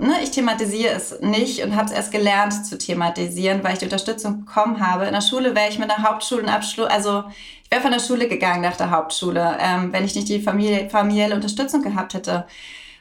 ne, 0.00 0.14
ich 0.20 0.32
thematisiere 0.32 0.94
es 0.94 1.20
nicht 1.20 1.62
und 1.62 1.76
habe 1.76 1.86
es 1.86 1.92
erst 1.92 2.10
gelernt 2.10 2.66
zu 2.66 2.76
thematisieren, 2.76 3.62
weil 3.62 3.74
ich 3.74 3.78
die 3.78 3.84
Unterstützung 3.84 4.44
bekommen 4.44 4.84
habe. 4.84 5.04
In 5.04 5.12
der 5.12 5.20
Schule 5.20 5.54
wäre 5.54 5.68
ich 5.68 5.78
mit 5.78 5.88
einer 5.88 6.02
Hauptschulenabschluss, 6.02 6.88
also 6.88 7.22
ich 7.62 7.70
wäre 7.70 7.82
von 7.82 7.92
der 7.92 8.00
Schule 8.00 8.26
gegangen 8.26 8.62
nach 8.62 8.76
der 8.76 8.90
Hauptschule, 8.90 9.58
ähm, 9.60 9.92
wenn 9.92 10.04
ich 10.04 10.16
nicht 10.16 10.28
die 10.28 10.40
Familie, 10.40 10.90
familielle 10.90 11.36
Unterstützung 11.36 11.82
gehabt 11.82 12.14
hätte. 12.14 12.46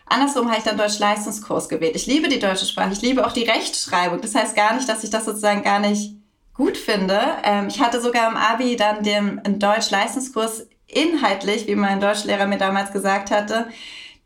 Andersrum 0.09 0.47
habe 0.47 0.57
ich 0.57 0.63
dann 0.63 0.77
Deutsch-Leistungskurs 0.77 1.69
gewählt. 1.69 1.95
Ich 1.95 2.07
liebe 2.07 2.29
die 2.29 2.39
deutsche 2.39 2.65
Sprache, 2.65 2.93
ich 2.93 3.01
liebe 3.01 3.25
auch 3.25 3.33
die 3.33 3.43
Rechtschreibung. 3.43 4.21
Das 4.21 4.35
heißt 4.35 4.55
gar 4.55 4.75
nicht, 4.75 4.87
dass 4.87 5.03
ich 5.03 5.09
das 5.09 5.25
sozusagen 5.25 5.63
gar 5.63 5.79
nicht 5.79 6.15
gut 6.53 6.77
finde. 6.77 7.19
Ähm, 7.43 7.67
ich 7.67 7.81
hatte 7.81 8.01
sogar 8.01 8.29
im 8.29 8.37
Abi 8.37 8.75
dann 8.75 9.03
den 9.03 9.41
Deutsch-Leistungskurs 9.59 10.67
inhaltlich, 10.87 11.67
wie 11.67 11.75
mein 11.75 11.99
Deutschlehrer 11.99 12.47
mir 12.47 12.57
damals 12.57 12.91
gesagt 12.91 13.31
hatte, 13.31 13.67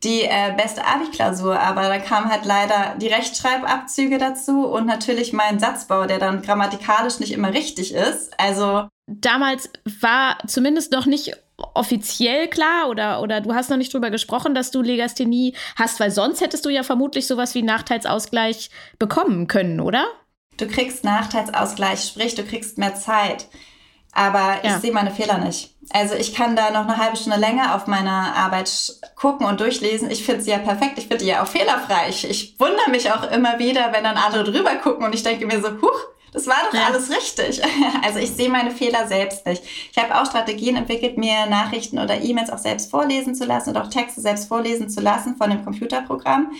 die 0.04 0.22
äh, 0.22 0.52
beste 0.56 0.84
Abi-Klausur, 0.84 1.58
aber 1.58 1.82
da 1.82 1.98
kamen 1.98 2.30
halt 2.30 2.44
leider 2.44 2.96
die 2.98 3.06
Rechtschreibabzüge 3.06 4.18
dazu 4.18 4.66
und 4.66 4.86
natürlich 4.86 5.32
mein 5.32 5.60
Satzbau, 5.60 6.06
der 6.06 6.18
dann 6.18 6.42
grammatikalisch 6.42 7.20
nicht 7.20 7.32
immer 7.32 7.52
richtig 7.52 7.94
ist. 7.94 8.38
Also 8.38 8.88
damals 9.06 9.70
war 10.00 10.38
zumindest 10.46 10.92
noch 10.92 11.06
nicht 11.06 11.36
offiziell 11.74 12.48
klar 12.48 12.88
oder, 12.88 13.20
oder 13.20 13.40
du 13.40 13.54
hast 13.54 13.70
noch 13.70 13.76
nicht 13.76 13.92
drüber 13.92 14.10
gesprochen, 14.10 14.54
dass 14.54 14.70
du 14.70 14.82
Legasthenie 14.82 15.54
hast, 15.76 16.00
weil 16.00 16.10
sonst 16.10 16.40
hättest 16.40 16.64
du 16.64 16.70
ja 16.70 16.82
vermutlich 16.82 17.26
sowas 17.26 17.54
wie 17.54 17.62
Nachteilsausgleich 17.62 18.70
bekommen 18.98 19.46
können, 19.46 19.80
oder? 19.80 20.06
Du 20.56 20.66
kriegst 20.66 21.04
Nachteilsausgleich, 21.04 22.04
sprich, 22.04 22.34
du 22.34 22.44
kriegst 22.44 22.78
mehr 22.78 22.94
Zeit. 22.94 23.48
Aber 24.14 24.58
ja. 24.62 24.76
ich 24.76 24.82
sehe 24.82 24.92
meine 24.92 25.10
Fehler 25.10 25.38
nicht. 25.38 25.74
Also 25.90 26.14
ich 26.14 26.34
kann 26.34 26.54
da 26.54 26.70
noch 26.70 26.86
eine 26.86 26.98
halbe 26.98 27.16
Stunde 27.16 27.38
länger 27.38 27.74
auf 27.74 27.86
meine 27.86 28.10
Arbeit 28.10 28.70
gucken 29.16 29.46
und 29.46 29.60
durchlesen. 29.60 30.10
Ich 30.10 30.24
finde 30.24 30.42
sie 30.42 30.50
ja 30.50 30.58
perfekt. 30.58 30.98
Ich 30.98 31.08
finde 31.08 31.24
die 31.24 31.30
ja 31.30 31.42
auch 31.42 31.46
fehlerfrei. 31.46 32.10
Ich, 32.10 32.28
ich 32.28 32.60
wundere 32.60 32.90
mich 32.90 33.10
auch 33.10 33.30
immer 33.30 33.58
wieder, 33.58 33.92
wenn 33.92 34.04
dann 34.04 34.18
andere 34.18 34.44
drüber 34.44 34.74
gucken 34.76 35.06
und 35.06 35.14
ich 35.14 35.22
denke 35.22 35.46
mir 35.46 35.62
so, 35.62 35.70
huch, 35.80 36.00
das 36.32 36.46
war 36.46 36.56
doch 36.66 36.74
ja. 36.74 36.86
alles 36.86 37.10
richtig. 37.10 37.60
Also 38.04 38.18
ich 38.18 38.30
sehe 38.30 38.48
meine 38.48 38.70
Fehler 38.70 39.06
selbst 39.06 39.46
nicht. 39.46 39.62
Ich 39.92 40.02
habe 40.02 40.20
auch 40.20 40.26
Strategien 40.26 40.76
entwickelt, 40.76 41.18
mir 41.18 41.46
Nachrichten 41.46 41.98
oder 41.98 42.20
E-Mails 42.20 42.50
auch 42.50 42.58
selbst 42.58 42.90
vorlesen 42.90 43.34
zu 43.34 43.44
lassen 43.44 43.70
und 43.70 43.76
auch 43.76 43.88
Texte 43.88 44.20
selbst 44.20 44.48
vorlesen 44.48 44.88
zu 44.88 45.00
lassen 45.00 45.36
von 45.36 45.50
dem 45.50 45.62
Computerprogramm. 45.62 46.52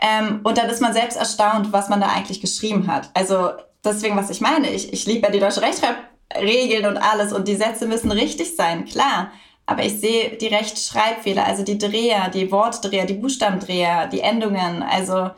Ähm, 0.00 0.40
und 0.44 0.58
dann 0.58 0.68
ist 0.68 0.80
man 0.80 0.92
selbst 0.92 1.16
erstaunt, 1.16 1.72
was 1.72 1.88
man 1.88 2.00
da 2.00 2.08
eigentlich 2.08 2.40
geschrieben 2.40 2.86
hat. 2.86 3.10
Also 3.14 3.50
deswegen, 3.84 4.16
was 4.16 4.30
ich 4.30 4.40
meine, 4.40 4.70
ich, 4.70 4.92
ich 4.92 5.06
liebe 5.06 5.26
ja 5.26 5.32
die 5.32 5.40
deutsche 5.40 5.62
Rechtschreibregeln 5.62 6.86
und 6.86 6.98
alles 6.98 7.32
und 7.32 7.48
die 7.48 7.56
Sätze 7.56 7.86
müssen 7.86 8.12
richtig 8.12 8.54
sein, 8.54 8.84
klar. 8.84 9.32
Aber 9.66 9.84
ich 9.84 10.00
sehe 10.00 10.36
die 10.36 10.46
Rechtschreibfehler, 10.46 11.44
also 11.44 11.62
die 11.64 11.78
Dreher, 11.78 12.28
die 12.30 12.50
Wortdreher, 12.52 13.06
die 13.06 13.14
Buchstabendreher, 13.14 14.06
die 14.06 14.20
Endungen. 14.20 14.82
Also 14.82 15.30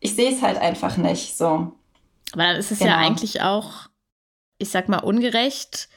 ich 0.00 0.14
sehe 0.14 0.32
es 0.32 0.42
halt 0.42 0.58
einfach 0.58 0.96
nicht 0.96 1.36
so. 1.36 1.72
Aber 2.34 2.44
dann 2.44 2.56
ist 2.56 2.70
es 2.70 2.78
genau. 2.78 2.90
ja 2.90 2.98
eigentlich 2.98 3.42
auch, 3.42 3.88
ich 4.58 4.70
sag 4.70 4.88
mal, 4.88 4.98
ungerecht, 4.98 5.88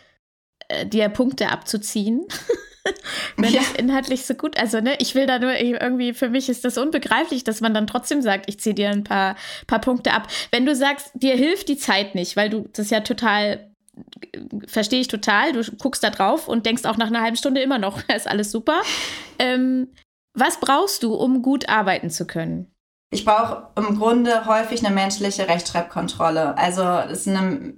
äh, 0.70 0.86
dir 0.86 1.10
Punkte 1.10 1.50
abzuziehen. 1.50 2.26
Wenn 3.36 3.54
ja. 3.54 3.60
es 3.60 3.74
inhaltlich 3.74 4.26
so 4.26 4.34
gut, 4.34 4.58
also 4.58 4.80
ne, 4.80 4.96
ich 5.00 5.14
will 5.14 5.26
da 5.26 5.40
nur 5.40 5.54
irgendwie, 5.54 6.14
für 6.14 6.30
mich 6.30 6.48
ist 6.48 6.64
das 6.64 6.78
unbegreiflich, 6.78 7.44
dass 7.44 7.60
man 7.60 7.74
dann 7.74 7.86
trotzdem 7.86 8.22
sagt, 8.22 8.48
ich 8.48 8.62
ziehe 8.62 8.76
dir 8.76 8.90
ein 8.90 9.04
paar, 9.04 9.36
paar 9.68 9.82
Punkte 9.82 10.14
ab. 10.14 10.28
Wenn 10.52 10.66
du 10.66 10.74
sagst, 10.74 11.12
dir 11.14 11.36
hilft 11.36 11.68
die 11.68 11.78
Zeit 11.78 12.16
nicht, 12.16 12.38
weil 12.38 12.50
du 12.50 12.70
das 12.72 12.90
ja 12.90 13.02
total 13.02 13.70
verstehe 14.68 15.02
ich 15.02 15.08
total. 15.08 15.54
Du 15.54 15.64
guckst 15.78 16.04
da 16.04 16.10
drauf 16.10 16.48
und 16.48 16.66
denkst 16.66 16.86
auch 16.86 16.98
nach 16.98 17.08
einer 17.08 17.22
halben 17.22 17.38
Stunde 17.38 17.62
immer 17.62 17.80
noch, 17.80 18.02
ist 18.16 18.28
alles 18.28 18.52
super. 18.52 18.82
Ähm, 19.40 19.90
was 20.34 20.60
brauchst 20.60 21.04
du, 21.04 21.16
um 21.16 21.42
gut 21.42 21.68
arbeiten 21.70 22.10
zu 22.10 22.28
können? 22.28 22.72
Ich 23.10 23.24
brauche 23.24 23.70
im 23.76 23.98
Grunde 23.98 24.46
häufig 24.46 24.86
eine 24.86 24.94
menschliche 24.94 25.48
Rechtschreibkontrolle. 25.48 26.58
Also, 26.58 26.82
dass 26.82 27.28
eine 27.28 27.74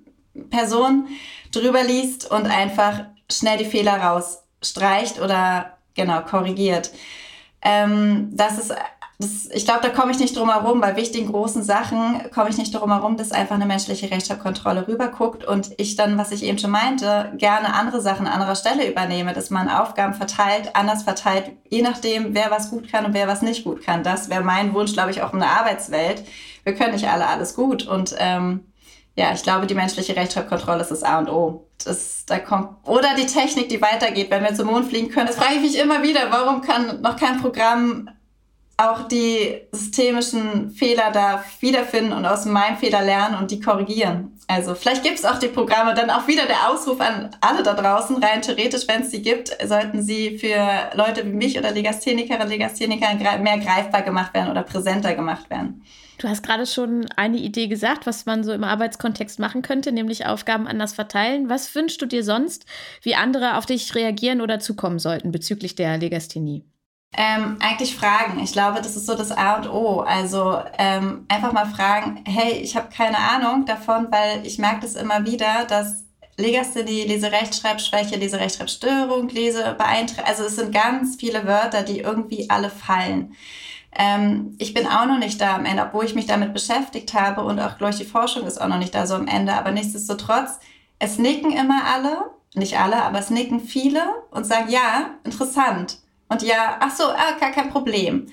Person 0.50 1.08
drüber 1.52 1.84
liest 1.84 2.30
und 2.30 2.48
einfach 2.48 3.06
schnell 3.32 3.58
die 3.58 3.66
Fehler 3.66 3.98
rausstreicht 3.98 5.20
oder 5.22 5.78
genau 5.94 6.22
korrigiert. 6.22 6.92
Ähm, 7.62 8.30
das 8.32 8.58
ist 8.58 8.74
das, 9.22 9.50
ich 9.52 9.66
glaube, 9.66 9.82
da 9.82 9.90
komme 9.90 10.14
ich 10.14 10.20
nicht 10.20 10.38
drum 10.38 10.50
herum. 10.50 10.80
Bei 10.80 10.96
wichtigen 10.96 11.30
großen 11.30 11.62
Sachen 11.62 12.32
komme 12.34 12.50
ich 12.50 12.58
nicht 12.58 12.74
drum 12.74 12.90
herum, 12.90 13.18
dass 13.18 13.34
einfach 13.34 13.56
eine 13.56 13.66
menschliche 13.66 14.10
Rechtschreibkontrolle 14.10 14.88
rüberguckt 14.88 15.44
und 15.44 15.72
ich 15.76 15.98
dann, 15.98 16.18
was 16.18 16.32
ich 16.32 16.42
eben 16.44 16.58
schon 16.58 16.72
meinte, 16.72 17.34
gerne 17.36 17.74
andere 17.74 18.00
Sachen 18.00 18.28
an 18.28 18.34
anderer 18.34 18.56
Stelle 18.56 18.90
übernehme, 18.90 19.34
dass 19.34 19.50
man 19.50 19.68
Aufgaben 19.68 20.14
verteilt, 20.14 20.74
anders 20.74 21.04
verteilt, 21.04 21.52
je 21.70 21.82
nachdem, 21.82 22.34
wer 22.34 22.50
was 22.50 22.70
gut 22.70 22.90
kann 22.90 23.04
und 23.04 23.14
wer 23.14 23.28
was 23.28 23.42
nicht 23.42 23.66
gut 23.66 23.84
kann. 23.84 24.04
Das 24.04 24.30
wäre 24.30 24.42
mein 24.42 24.74
Wunsch, 24.74 24.94
glaube 24.94 25.12
ich, 25.12 25.22
auch 25.22 25.34
in 25.34 25.40
der 25.40 25.52
Arbeitswelt. 25.52 26.24
Wir 26.64 26.74
können 26.74 26.94
nicht 26.94 27.10
alle 27.10 27.28
alles 27.28 27.56
gut 27.56 27.86
und 27.86 28.16
ähm, 28.20 28.62
ja, 29.18 29.34
ich 29.34 29.44
glaube, 29.44 29.68
die 29.68 29.76
menschliche 29.76 30.16
Rechtschreibkontrolle 30.16 30.80
ist 30.80 30.92
das 30.92 31.04
A 31.04 31.20
und 31.20 31.30
O. 31.30 31.68
Das, 31.84 32.26
da 32.26 32.40
kommt, 32.40 32.70
oder 32.88 33.16
die 33.18 33.26
Technik, 33.26 33.68
die 33.68 33.82
weitergeht, 33.82 34.32
wenn 34.32 34.44
wir 34.44 34.56
zum 34.56 34.68
Mond 34.68 34.86
fliegen 34.86 35.10
können. 35.10 35.28
Das 35.28 35.36
frage 35.36 35.56
ich 35.56 35.62
mich 35.62 35.78
immer 35.78 36.04
wieder, 36.04 36.32
warum 36.32 36.62
kann 36.62 37.02
noch 37.02 37.18
kein 37.18 37.42
Programm 37.42 38.10
auch 38.80 39.08
die 39.08 39.62
systemischen 39.72 40.72
Fehler 40.72 41.12
da 41.12 41.44
wiederfinden 41.60 42.14
und 42.14 42.26
aus 42.26 42.46
meinem 42.46 42.78
Fehler 42.78 43.02
lernen 43.02 43.36
und 43.36 43.52
die 43.52 43.60
korrigieren. 43.60 44.38
Also 44.48 44.74
vielleicht 44.74 45.04
gibt 45.04 45.20
es 45.20 45.26
auch 45.26 45.38
die 45.38 45.48
Programme, 45.48 45.94
dann 45.94 46.10
auch 46.10 46.28
wieder 46.28 46.46
der 46.46 46.70
Ausruf 46.70 47.00
an 47.02 47.30
alle 47.42 47.62
da 47.62 47.74
draußen, 47.74 48.24
rein 48.24 48.42
theoretisch, 48.42 48.88
wenn 48.88 49.02
es 49.02 49.12
sie 49.12 49.22
gibt, 49.22 49.56
sollten 49.64 50.02
sie 50.02 50.40
für 50.40 50.98
Leute 50.98 51.26
wie 51.26 51.36
mich 51.36 51.60
oder 51.60 51.72
Legasthenikerinnen, 51.72 52.48
Legastheniker 52.48 53.38
mehr 53.38 53.60
greifbar 53.60 54.02
gemacht 54.02 54.34
werden 54.34 54.50
oder 54.50 54.64
präsenter 54.64 55.14
gemacht 55.14 55.50
werden. 55.50 55.84
Du 56.18 56.28
hast 56.28 56.42
gerade 56.42 56.66
schon 56.66 57.08
eine 57.16 57.38
Idee 57.38 57.68
gesagt, 57.68 58.06
was 58.06 58.26
man 58.26 58.44
so 58.44 58.52
im 58.52 58.64
Arbeitskontext 58.64 59.40
machen 59.40 59.62
könnte, 59.62 59.92
nämlich 59.92 60.26
Aufgaben 60.26 60.68
anders 60.68 60.94
verteilen. 60.94 61.50
Was 61.50 61.74
wünschst 61.76 62.02
du 62.02 62.06
dir 62.06 62.24
sonst, 62.24 62.66
wie 63.04 63.16
andere 63.16 63.58
auf 63.58 63.66
dich 63.66 63.94
reagieren 63.94 64.42
oder 64.42 64.60
zukommen 64.60 65.00
sollten 65.00 65.32
bezüglich 65.32 65.76
der 65.76 65.98
Legasthenie? 65.98 66.66
Ähm, 67.14 67.58
eigentlich 67.60 67.96
fragen. 67.96 68.40
Ich 68.40 68.54
glaube, 68.54 68.82
das 68.82 68.96
ist 68.96 69.08
so 69.08 69.16
das 69.16 69.32
A 69.32 69.56
und 69.56 69.70
O. 69.70 70.02
Also 70.02 70.62
ähm, 70.78 71.26
einfach 71.28 71.52
mal 71.52 71.66
fragen, 71.66 72.24
hey, 72.26 72.54
ich 72.54 72.76
habe 72.76 72.90
keine 72.96 73.18
Ahnung 73.18 73.66
davon, 73.66 74.08
weil 74.12 74.46
ich 74.46 74.60
merke 74.60 74.82
das 74.82 74.96
immer 74.96 75.26
wieder, 75.26 75.66
dass 75.66 76.06
Legasthenie, 76.38 77.04
Leserechtschreibschwäche, 77.04 78.16
Leserechtschreibstörung, 78.16 79.28
Lesebeeinträchtigung, 79.30 80.30
also 80.30 80.44
es 80.44 80.56
sind 80.56 80.72
ganz 80.72 81.18
viele 81.18 81.46
Wörter, 81.46 81.84
die 81.84 82.00
irgendwie 82.00 82.50
alle 82.50 82.70
fallen. 82.70 83.36
Ähm, 83.98 84.56
ich 84.60 84.74
bin 84.74 84.88
auch 84.88 85.06
noch 85.06 85.18
nicht 85.18 85.42
da 85.42 85.56
am 85.56 85.66
Ende, 85.66 85.84
obwohl 85.84 86.06
ich 86.06 86.16
mich 86.16 86.28
damit 86.28 86.54
beschäftigt 86.54 87.14
habe 87.14 87.44
und 87.44 87.60
auch, 87.60 87.78
glaube 87.78 87.94
ich, 87.94 88.00
die 88.00 88.06
Forschung 88.06 88.46
ist 88.46 88.62
auch 88.62 88.68
noch 88.68 88.78
nicht 88.78 88.96
da 88.96 89.06
so 89.06 89.16
am 89.16 89.28
Ende. 89.28 89.54
Aber 89.54 89.72
nichtsdestotrotz, 89.72 90.60
es 91.00 91.18
nicken 91.18 91.52
immer 91.52 91.86
alle, 91.86 92.32
nicht 92.54 92.80
alle, 92.80 93.04
aber 93.04 93.20
es 93.20 93.30
nicken 93.30 93.60
viele 93.60 94.04
und 94.32 94.46
sagen, 94.46 94.70
ja, 94.70 95.12
interessant. 95.24 95.98
Und 96.30 96.42
ja, 96.44 96.78
ach 96.80 96.96
so, 96.96 97.04
ah, 97.06 97.38
gar 97.40 97.52
kein 97.52 97.70
Problem. 97.70 98.28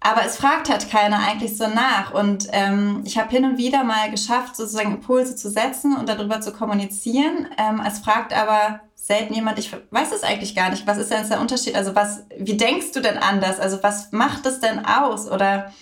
Aber 0.00 0.24
es 0.24 0.36
fragt 0.36 0.70
halt 0.70 0.90
keiner 0.90 1.18
eigentlich 1.18 1.56
so 1.56 1.66
nach. 1.68 2.12
Und 2.14 2.48
ähm, 2.52 3.02
ich 3.04 3.18
habe 3.18 3.30
hin 3.30 3.44
und 3.44 3.58
wieder 3.58 3.84
mal 3.84 4.10
geschafft, 4.10 4.56
sozusagen 4.56 4.94
Impulse 4.94 5.36
zu 5.36 5.50
setzen 5.50 5.94
und 5.96 6.08
darüber 6.08 6.40
zu 6.40 6.52
kommunizieren. 6.52 7.48
Ähm, 7.58 7.82
es 7.86 7.98
fragt 7.98 8.32
aber 8.32 8.80
selten 8.94 9.34
jemand, 9.34 9.58
ich 9.58 9.72
weiß 9.90 10.12
es 10.12 10.22
eigentlich 10.22 10.54
gar 10.54 10.70
nicht, 10.70 10.86
was 10.86 10.96
ist 10.96 11.10
denn 11.10 11.28
der 11.28 11.40
Unterschied? 11.40 11.74
Also 11.74 11.94
was, 11.94 12.24
wie 12.38 12.56
denkst 12.56 12.92
du 12.92 13.00
denn 13.00 13.18
anders? 13.18 13.60
Also 13.60 13.82
was 13.82 14.10
macht 14.12 14.46
es 14.46 14.60
denn 14.60 14.84
aus? 14.86 15.30
Oder 15.30 15.72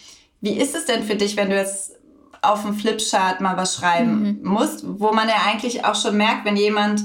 wie 0.41 0.59
ist 0.59 0.75
es 0.75 0.87
denn 0.87 1.05
für 1.05 1.17
dich, 1.17 1.37
wenn 1.37 1.51
du 1.51 1.57
jetzt 1.57 1.93
auf 2.43 2.63
dem 2.63 2.75
Flipchart 2.75 3.41
mal 3.41 3.57
was 3.57 3.77
schreiben 3.77 4.41
mhm. 4.41 4.49
musst, 4.49 4.83
wo 4.85 5.13
man 5.13 5.29
ja 5.29 5.43
eigentlich 5.47 5.85
auch 5.85 5.95
schon 5.95 6.17
merkt, 6.17 6.45
wenn 6.45 6.57
jemand 6.57 7.03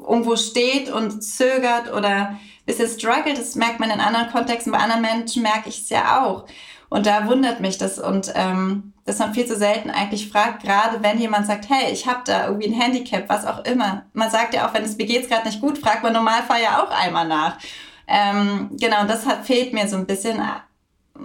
irgendwo 0.00 0.36
steht 0.36 0.90
und 0.90 1.22
zögert 1.22 1.92
oder 1.92 2.38
bisschen 2.68 2.88
struggelt. 2.88 3.38
Das 3.38 3.56
merkt 3.56 3.80
man 3.80 3.90
in 3.90 4.00
anderen 4.00 4.30
Kontexten. 4.30 4.72
Bei 4.72 4.78
anderen 4.78 5.02
Menschen 5.02 5.42
merke 5.42 5.68
ich 5.68 5.80
es 5.80 5.88
ja 5.88 6.24
auch. 6.24 6.46
Und 6.88 7.06
da 7.06 7.26
wundert 7.26 7.60
mich 7.60 7.76
das 7.76 7.98
und 7.98 8.32
ähm, 8.34 8.94
dass 9.04 9.18
man 9.18 9.34
viel 9.34 9.46
zu 9.46 9.56
selten 9.56 9.90
eigentlich 9.90 10.28
fragt, 10.28 10.62
gerade 10.62 11.02
wenn 11.02 11.18
jemand 11.18 11.46
sagt, 11.46 11.68
hey, 11.68 11.92
ich 11.92 12.06
habe 12.06 12.20
da 12.24 12.46
irgendwie 12.46 12.68
ein 12.68 12.80
Handicap, 12.80 13.28
was 13.28 13.44
auch 13.44 13.64
immer. 13.64 14.04
Man 14.12 14.30
sagt 14.30 14.54
ja 14.54 14.66
auch, 14.66 14.74
wenn 14.74 14.84
es 14.84 14.96
mir 14.96 15.06
geht's 15.06 15.28
gerade 15.28 15.46
nicht 15.46 15.60
gut, 15.60 15.78
fragt 15.78 16.02
man 16.02 16.12
Normalfall 16.12 16.62
ja 16.62 16.82
auch 16.82 16.90
einmal 16.90 17.26
nach. 17.26 17.58
Ähm, 18.06 18.70
genau, 18.78 19.02
und 19.02 19.10
das 19.10 19.26
hat, 19.26 19.44
fehlt 19.44 19.74
mir 19.74 19.86
so 19.88 19.96
ein 19.96 20.06
bisschen. 20.06 20.40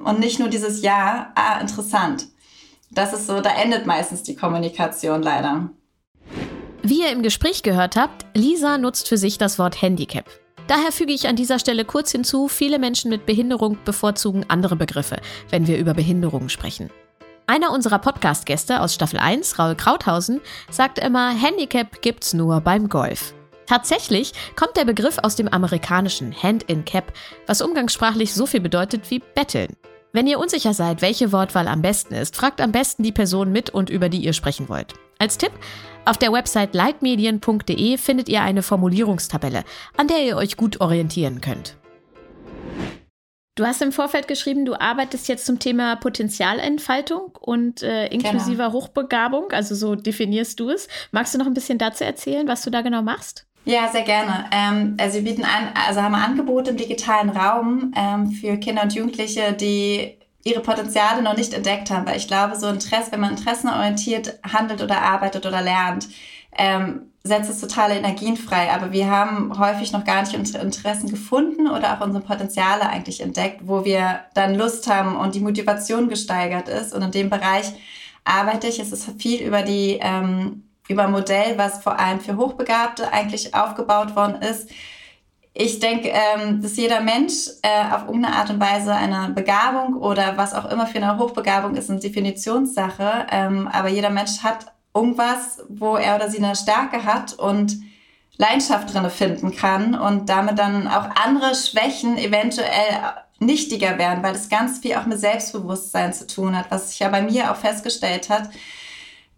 Und 0.04 0.20
nicht 0.20 0.40
nur 0.40 0.50
dieses 0.50 0.82
Ja, 0.82 1.32
ah, 1.36 1.60
interessant. 1.60 2.28
Das 2.92 3.14
ist 3.14 3.28
so, 3.28 3.40
da 3.40 3.52
endet 3.52 3.86
meistens 3.86 4.24
die 4.24 4.36
Kommunikation 4.36 5.22
leider. 5.22 5.70
Wie 6.82 7.02
ihr 7.02 7.12
im 7.12 7.24
Gespräch 7.24 7.64
gehört 7.64 7.96
habt, 7.96 8.26
Lisa 8.34 8.78
nutzt 8.78 9.08
für 9.08 9.18
sich 9.18 9.38
das 9.38 9.60
Wort 9.60 9.82
Handicap. 9.82 10.26
Daher 10.68 10.92
füge 10.94 11.12
ich 11.12 11.28
an 11.28 11.36
dieser 11.36 11.60
Stelle 11.60 11.84
kurz 11.84 12.12
hinzu, 12.12 12.48
viele 12.48 12.80
Menschen 12.80 13.10
mit 13.10 13.26
Behinderung 13.26 13.78
bevorzugen 13.84 14.46
andere 14.48 14.76
Begriffe, 14.78 15.18
wenn 15.50 15.68
wir 15.68 15.78
über 15.78 15.94
Behinderungen 15.94 16.50
sprechen. 16.50 16.90
Einer 17.48 17.72
unserer 17.72 18.00
Podcast-Gäste 18.00 18.80
aus 18.80 18.94
Staffel 18.94 19.20
1, 19.20 19.60
Raul 19.60 19.76
Krauthausen, 19.76 20.40
sagt 20.72 21.00
immer, 21.00 21.32
Handicap 21.32 22.02
gibt's 22.02 22.34
nur 22.34 22.62
beim 22.62 22.88
Golf. 22.88 23.34
Tatsächlich 23.66 24.32
kommt 24.56 24.78
der 24.78 24.86
Begriff 24.86 25.18
aus 25.22 25.36
dem 25.36 25.50
amerikanischen 25.50 26.34
Hand 26.42 26.64
in 26.64 26.86
Cap, 26.86 27.12
was 27.46 27.62
umgangssprachlich 27.62 28.34
so 28.34 28.46
viel 28.46 28.62
bedeutet 28.62 29.12
wie 29.12 29.20
betteln. 29.20 29.76
Wenn 30.14 30.28
ihr 30.28 30.40
unsicher 30.40 30.74
seid, 30.74 31.02
welche 31.02 31.32
Wortwahl 31.34 31.68
am 31.68 31.82
besten 31.82 32.14
ist, 32.14 32.36
fragt 32.36 32.62
am 32.62 32.72
besten 32.72 33.04
die 33.04 33.12
Person 33.12 33.52
mit 33.52 33.70
und 33.70 33.90
über 33.90 34.08
die 34.08 34.24
ihr 34.24 34.34
sprechen 34.34 34.70
wollt. 34.70 34.94
Als 35.20 35.38
Tipp, 35.38 35.52
auf 36.06 36.18
der 36.18 36.32
Website 36.34 36.74
leitmedien.de 36.74 37.98
findet 37.98 38.30
ihr 38.30 38.42
eine 38.42 38.64
Formulierungstabelle, 38.64 39.64
an 39.96 40.08
der 40.08 40.26
ihr 40.26 40.38
euch 40.38 40.58
gut 40.58 40.82
orientieren 40.82 41.40
könnt. 41.42 41.78
Du 43.56 43.66
hast 43.66 43.84
im 43.84 43.92
Vorfeld 43.92 44.28
geschrieben, 44.28 44.66
du 44.66 44.74
arbeitest 44.74 45.28
jetzt 45.28 45.46
zum 45.46 45.60
Thema 45.60 45.96
Potenzialentfaltung 45.96 47.38
und 47.40 47.84
äh, 47.84 48.08
inklusiver 48.08 48.66
genau. 48.66 48.74
Hochbegabung, 48.74 49.52
also 49.52 49.76
so 49.76 49.94
definierst 49.94 50.60
du 50.60 50.72
es. 50.72 50.88
Magst 51.12 51.36
du 51.36 51.38
noch 51.38 51.46
ein 51.46 51.54
bisschen 51.54 51.78
dazu 51.78 52.04
erzählen, 52.04 52.48
was 52.48 52.64
du 52.64 52.72
da 52.72 52.82
genau 52.82 53.04
machst? 53.04 53.46
Ja, 53.66 53.90
sehr 53.90 54.02
gerne. 54.02 54.46
Ähm, 54.52 54.98
also 55.00 55.16
wir 55.16 55.24
bieten 55.24 55.44
an, 55.44 55.70
also 55.88 56.02
haben 56.02 56.16
Angebote 56.16 56.72
im 56.72 56.78
digitalen 56.78 57.30
Raum 57.30 57.94
ähm, 57.96 58.32
für 58.32 58.58
Kinder 58.58 58.82
und 58.82 58.96
Jugendliche, 58.96 59.54
die 59.54 60.18
ihre 60.44 60.62
Potenziale 60.62 61.22
noch 61.22 61.38
nicht 61.38 61.54
entdeckt 61.54 61.90
haben, 61.90 62.06
weil 62.06 62.18
ich 62.18 62.28
glaube, 62.28 62.56
so 62.56 62.68
Interesse, 62.68 63.12
wenn 63.12 63.22
man 63.22 63.32
interessenorientiert 63.32 64.40
handelt 64.44 64.82
oder 64.82 65.02
arbeitet 65.02 65.46
oder 65.46 65.62
lernt, 65.62 66.10
ähm, 66.58 67.04
setzt 67.24 67.50
es 67.50 67.62
totale 67.62 67.96
Energien 67.96 68.36
frei. 68.36 68.72
Aber 68.72 68.92
wir 68.92 69.10
haben 69.10 69.58
häufig 69.58 69.94
noch 69.94 70.04
gar 70.04 70.22
nicht 70.22 70.36
unsere 70.36 70.64
Interessen 70.64 71.10
gefunden 71.10 71.68
oder 71.68 71.94
auch 71.94 72.06
unsere 72.06 72.24
Potenziale 72.24 72.88
eigentlich 72.90 73.22
entdeckt, 73.22 73.62
wo 73.64 73.86
wir 73.86 74.20
dann 74.34 74.56
Lust 74.56 74.88
haben 74.88 75.16
und 75.16 75.34
die 75.34 75.40
Motivation 75.40 76.10
gesteigert 76.10 76.68
ist. 76.68 76.94
Und 76.94 77.02
in 77.02 77.12
dem 77.12 77.30
Bereich 77.30 77.72
arbeite 78.26 78.68
ich. 78.68 78.80
Es 78.80 78.92
ist 78.92 79.10
viel 79.22 79.42
über 79.42 79.62
die 79.62 80.00
ähm, 80.02 80.64
über 80.90 81.08
Modell, 81.08 81.58
was 81.58 81.82
vor 81.82 81.98
allem 81.98 82.20
für 82.20 82.36
Hochbegabte 82.36 83.12
eigentlich 83.14 83.56
aufgebaut 83.56 84.16
worden 84.16 84.42
ist. 84.42 84.70
Ich 85.56 85.80
denke, 85.80 86.10
ähm, 86.10 86.62
dass 86.62 86.78
jeder 86.78 87.02
Mensch 87.02 87.48
äh, 87.62 87.94
auf 87.94 88.06
irgendeine 88.06 88.36
Art 88.36 88.50
und 88.50 88.60
Weise 88.60 88.94
eine 88.94 89.30
Begabung 89.34 89.96
oder 89.98 90.36
was 90.36 90.56
auch 90.56 90.66
immer 90.72 90.88
für 90.88 90.98
eine 90.98 91.20
Hochbegabung 91.20 91.76
ist, 91.76 91.92
eine 91.92 92.00
Definitionssache. 92.00 93.28
Ähm, 93.32 93.68
aber 93.68 93.90
jeder 93.90 94.10
Mensch 94.10 94.40
hat 94.42 94.74
irgendwas, 94.96 95.64
wo 95.70 95.96
er 95.96 96.16
oder 96.16 96.30
sie 96.30 96.40
eine 96.40 96.56
Stärke 96.56 97.06
hat 97.06 97.34
und 97.34 97.78
Leidenschaft 98.38 98.92
drin 98.92 99.08
finden 99.12 99.56
kann 99.56 99.94
und 99.94 100.28
damit 100.28 100.58
dann 100.58 100.88
auch 100.88 101.08
andere 101.24 101.54
Schwächen 101.54 102.18
eventuell 102.18 103.14
nichtiger 103.40 104.00
werden, 104.00 104.24
weil 104.24 104.34
das 104.34 104.50
ganz 104.50 104.80
viel 104.80 104.96
auch 104.96 105.06
mit 105.06 105.20
Selbstbewusstsein 105.20 106.14
zu 106.14 106.26
tun 106.26 106.58
hat, 106.58 106.72
was 106.72 106.90
sich 106.90 107.00
ja 107.00 107.10
bei 107.10 107.22
mir 107.22 107.52
auch 107.52 107.58
festgestellt 107.58 108.30
hat. 108.30 108.50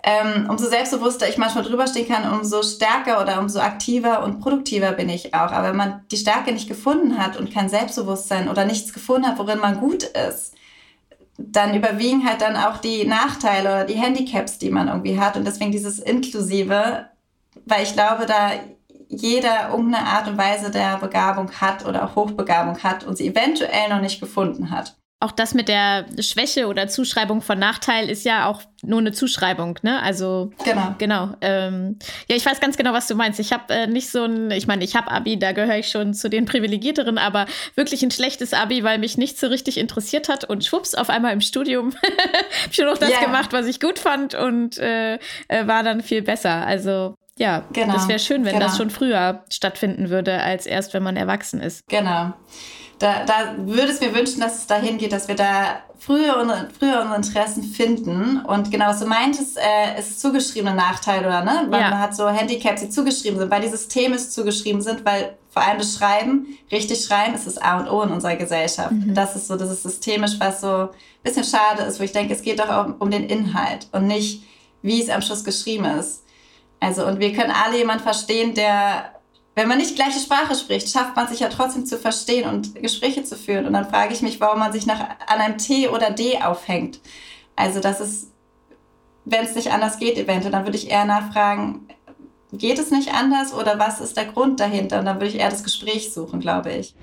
Ähm, 0.08 0.48
umso 0.48 0.70
selbstbewusster 0.70 1.28
ich 1.28 1.40
manchmal 1.40 1.64
drüber 1.64 1.88
stehen 1.88 2.08
kann, 2.08 2.32
umso 2.32 2.62
stärker 2.62 3.20
oder 3.24 3.40
umso 3.40 3.60
aktiver 3.60 4.24
und 4.24 4.40
produktiver 4.40 4.92
bin 4.92 5.10
ich 5.10 5.34
auch. 5.34 5.52
Aber 5.52 5.70
wenn 5.70 5.76
man 5.76 6.06
die 6.12 6.18
Stärke 6.18 6.52
nicht 6.52 6.68
gefunden 6.68 7.18
hat 7.18 7.38
und 7.38 7.52
kein 7.52 7.70
Selbstbewusstsein 7.70 8.48
oder 8.48 8.66
nichts 8.66 8.94
gefunden 8.94 9.26
hat, 9.26 9.40
worin 9.40 9.58
man 9.58 9.80
gut 9.80 10.04
ist, 10.04 10.54
dann 11.40 11.74
überwiegen 11.74 12.24
halt 12.24 12.42
dann 12.42 12.56
auch 12.56 12.78
die 12.78 13.08
Nachteile 13.08 13.70
oder 13.70 13.86
die 13.86 13.96
Handicaps, 13.96 14.60
die 14.60 14.70
man 14.70 14.90
irgendwie 14.90 15.20
hat. 15.20 15.38
Und 15.38 15.48
deswegen 15.48 15.72
dieses 15.72 15.98
Inklusive, 15.98 17.10
weil 17.66 17.84
ich 17.84 17.94
glaube, 17.94 18.28
da 18.28 18.52
jeder 19.10 19.70
irgendeine 19.72 20.06
Art 20.06 20.28
und 20.28 20.38
Weise 20.38 20.70
der 20.70 20.98
Begabung 20.98 21.50
hat 21.60 21.84
oder 21.84 22.06
auch 22.06 22.16
Hochbegabung 22.16 22.84
hat 22.84 23.06
und 23.06 23.18
sie 23.18 23.28
eventuell 23.28 23.90
noch 23.90 24.02
nicht 24.02 24.20
gefunden 24.20 24.70
hat 24.70 24.96
auch 25.22 25.32
das 25.32 25.54
mit 25.54 25.70
der 25.70 26.06
Schwäche 26.20 26.68
oder 26.68 26.88
Zuschreibung 26.88 27.42
von 27.42 27.58
Nachteil 27.58 28.10
ist 28.10 28.26
ja 28.26 28.48
auch 28.48 28.62
nur 28.84 29.00
eine 29.00 29.14
Zuschreibung, 29.14 29.80
ne? 29.82 30.02
Also 30.02 30.52
genau, 30.64 30.94
genau. 30.98 31.30
Ähm, 31.40 31.98
ja, 32.30 32.36
ich 32.36 32.46
weiß 32.46 32.60
ganz 32.60 32.76
genau, 32.76 32.92
was 32.92 33.08
du 33.08 33.16
meinst. 33.16 33.40
Ich 33.40 33.54
habe 33.54 33.74
äh, 33.74 33.88
nicht 33.88 34.12
so 34.12 34.26
ein, 34.26 34.52
ich 34.52 34.68
meine, 34.68 34.84
ich 34.84 34.96
habe 34.96 35.10
Abi, 35.10 35.40
da 35.40 35.54
gehöre 35.54 35.78
ich 35.78 35.88
schon 35.88 36.14
zu 36.14 36.30
den 36.30 36.46
Privilegierteren, 36.46 37.18
aber 37.18 37.46
wirklich 37.76 38.04
ein 38.04 38.12
schlechtes 38.12 38.54
Abi, 38.54 38.84
weil 38.84 39.00
mich 39.00 39.18
nicht 39.18 39.40
so 39.40 39.48
richtig 39.48 39.78
interessiert 39.78 40.28
hat 40.28 40.44
und 40.44 40.66
schwupps 40.66 40.94
auf 40.94 41.10
einmal 41.10 41.32
im 41.32 41.42
Studium 41.42 41.94
habe 42.04 42.72
ich 42.72 42.78
noch 42.80 42.98
das 42.98 43.10
yeah. 43.10 43.24
gemacht, 43.24 43.54
was 43.54 43.68
ich 43.68 43.80
gut 43.80 44.00
fand 44.00 44.36
und 44.36 44.78
äh, 44.78 45.16
äh, 45.48 45.66
war 45.66 45.84
dann 45.84 46.02
viel 46.02 46.24
besser. 46.24 46.68
Also 46.68 47.16
ja, 47.38 47.64
genau. 47.72 47.94
das 47.94 48.10
wäre 48.10 48.20
schön, 48.20 48.44
wenn 48.44 48.56
genau. 48.56 48.66
das 48.66 48.78
schon 48.78 48.90
früher 48.90 49.46
stattfinden 49.50 50.10
würde, 50.10 50.42
als 50.42 50.66
erst, 50.66 50.94
wenn 50.94 51.04
man 51.04 51.16
erwachsen 51.16 51.62
ist. 51.62 51.88
Genau 51.88 52.34
da, 53.00 53.26
da 53.26 53.56
würde 53.58 53.92
es 53.92 54.00
mir 54.00 54.14
wünschen, 54.14 54.40
dass 54.40 54.60
es 54.60 54.68
dahin 54.68 54.98
geht, 54.98 55.12
dass 55.12 55.28
wir 55.28 55.36
da 55.36 55.82
früher, 56.00 56.38
unsere, 56.38 56.70
früher 56.78 57.02
unsere 57.02 57.16
Interessen 57.16 57.64
finden. 57.64 58.42
Und 58.46 58.72
genau, 58.72 58.88
was 58.88 59.00
du 59.00 59.06
meintest, 59.06 59.58
äh, 59.58 60.00
ist 60.00 60.22
zugeschriebene 60.22 60.76
Nachteile, 60.76 61.28
oder 61.28 61.44
ne? 61.44 61.68
Weil 61.70 61.82
ja. 61.82 61.90
man 61.90 62.00
hat 62.00 62.16
so 62.16 62.30
Handicaps, 62.30 62.82
die 62.82 62.90
zugeschrieben 62.90 63.40
sind, 63.40 63.52
weil 63.52 63.62
die 63.62 63.70
Systeme 63.70 64.18
zugeschrieben 64.18 64.82
sind, 64.82 65.06
weil 65.06 65.36
vor 65.50 65.64
allem 65.64 65.78
das 65.78 65.96
Schreiben, 65.96 66.58
richtig 66.72 67.04
schreiben, 67.04 67.34
ist 67.34 67.48
das 67.48 67.58
A 67.58 67.80
und 67.80 67.90
O 67.90 68.02
in 68.04 68.12
unserer 68.12 68.36
Gesellschaft. 68.36 68.92
Mhm. 68.92 69.14
Das 69.14 69.36
ist 69.36 69.48
so, 69.48 69.56
das 69.56 69.72
ist 69.72 69.84
systemisch, 69.84 70.34
was 70.40 70.62
so 70.62 70.68
ein 70.68 70.90
bisschen 71.24 71.46
schade 71.46 71.84
ist, 71.84 72.00
wo 72.00 72.04
ich 72.04 72.12
denke, 72.12 72.34
es 72.34 72.42
geht 72.42 72.60
doch 72.60 72.70
auch 72.70 72.88
um 73.00 73.10
den 73.10 73.30
Inhalt 73.30 73.88
und 73.92 74.06
nicht, 74.08 74.44
wie 74.82 75.02
es 75.02 75.10
am 75.10 75.22
Schluss 75.22 75.44
geschrieben 75.44 75.86
ist. 75.86 76.24
Also, 76.80 77.06
und 77.06 77.20
wir 77.20 77.34
können 77.34 77.52
alle 77.52 77.78
jemanden 77.78 78.04
verstehen, 78.04 78.54
der 78.54 79.15
wenn 79.56 79.70
man 79.70 79.78
nicht 79.78 79.96
gleiche 79.96 80.20
Sprache 80.20 80.54
spricht, 80.54 80.90
schafft 80.90 81.16
man 81.16 81.28
sich 81.28 81.40
ja 81.40 81.48
trotzdem 81.48 81.86
zu 81.86 81.98
verstehen 81.98 82.48
und 82.48 82.76
Gespräche 82.76 83.24
zu 83.24 83.38
führen. 83.38 83.66
Und 83.66 83.74
dann 83.74 83.90
frage 83.90 84.14
ich 84.14 84.22
mich, 84.22 84.42
warum 84.42 84.60
man 84.60 84.74
sich 84.74 84.86
nach, 84.86 85.00
an 85.00 85.40
einem 85.40 85.58
T 85.58 85.88
oder 85.88 86.12
D 86.12 86.42
aufhängt. 86.42 87.00
Also 87.56 87.80
das 87.80 88.02
ist, 88.02 88.32
wenn 89.24 89.46
es 89.46 89.56
nicht 89.56 89.72
anders 89.72 89.98
geht, 89.98 90.18
eventuell, 90.18 90.52
dann 90.52 90.66
würde 90.66 90.78
ich 90.78 90.92
eher 90.92 91.06
nachfragen, 91.06 91.88
geht 92.52 92.80
es 92.80 92.92
nicht 92.92 93.14
anders 93.14 93.54
oder 93.54 93.80
was 93.80 94.02
ist 94.02 94.18
der 94.18 94.26
Grund 94.26 94.60
dahinter? 94.60 95.00
Und 95.00 95.06
dann 95.06 95.16
würde 95.16 95.28
ich 95.28 95.40
eher 95.40 95.50
das 95.50 95.64
Gespräch 95.64 96.14
suchen, 96.14 96.42
glaube 96.42 96.74
ich. 96.74 96.94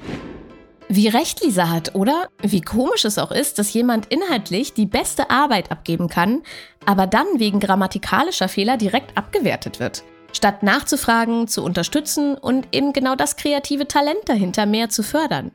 Wie 0.89 1.09
recht 1.09 1.43
Lisa 1.43 1.71
hat, 1.71 1.95
oder? 1.95 2.29
Wie 2.43 2.61
komisch 2.61 3.07
es 3.07 3.17
auch 3.17 3.31
ist, 3.31 3.59
dass 3.59 3.73
jemand 3.73 4.07
inhaltlich 4.13 4.75
die 4.75 4.85
beste 4.85 5.31
Arbeit 5.31 5.71
abgeben 5.71 6.09
kann, 6.09 6.43
aber 6.85 7.07
dann 7.07 7.27
wegen 7.37 7.61
grammatikalischer 7.61 8.49
Fehler 8.49 8.77
direkt 8.77 9.17
abgewertet 9.17 9.81
wird 9.81 10.05
statt 10.33 10.63
nachzufragen, 10.63 11.49
zu 11.49 11.63
unterstützen 11.63 12.37
und 12.37 12.69
eben 12.73 12.93
genau 12.93 13.15
das 13.15 13.37
kreative 13.37 13.87
Talent 13.87 14.21
dahinter 14.27 14.67
mehr 14.67 14.89
zu 14.89 15.03
fördern. 15.03 15.53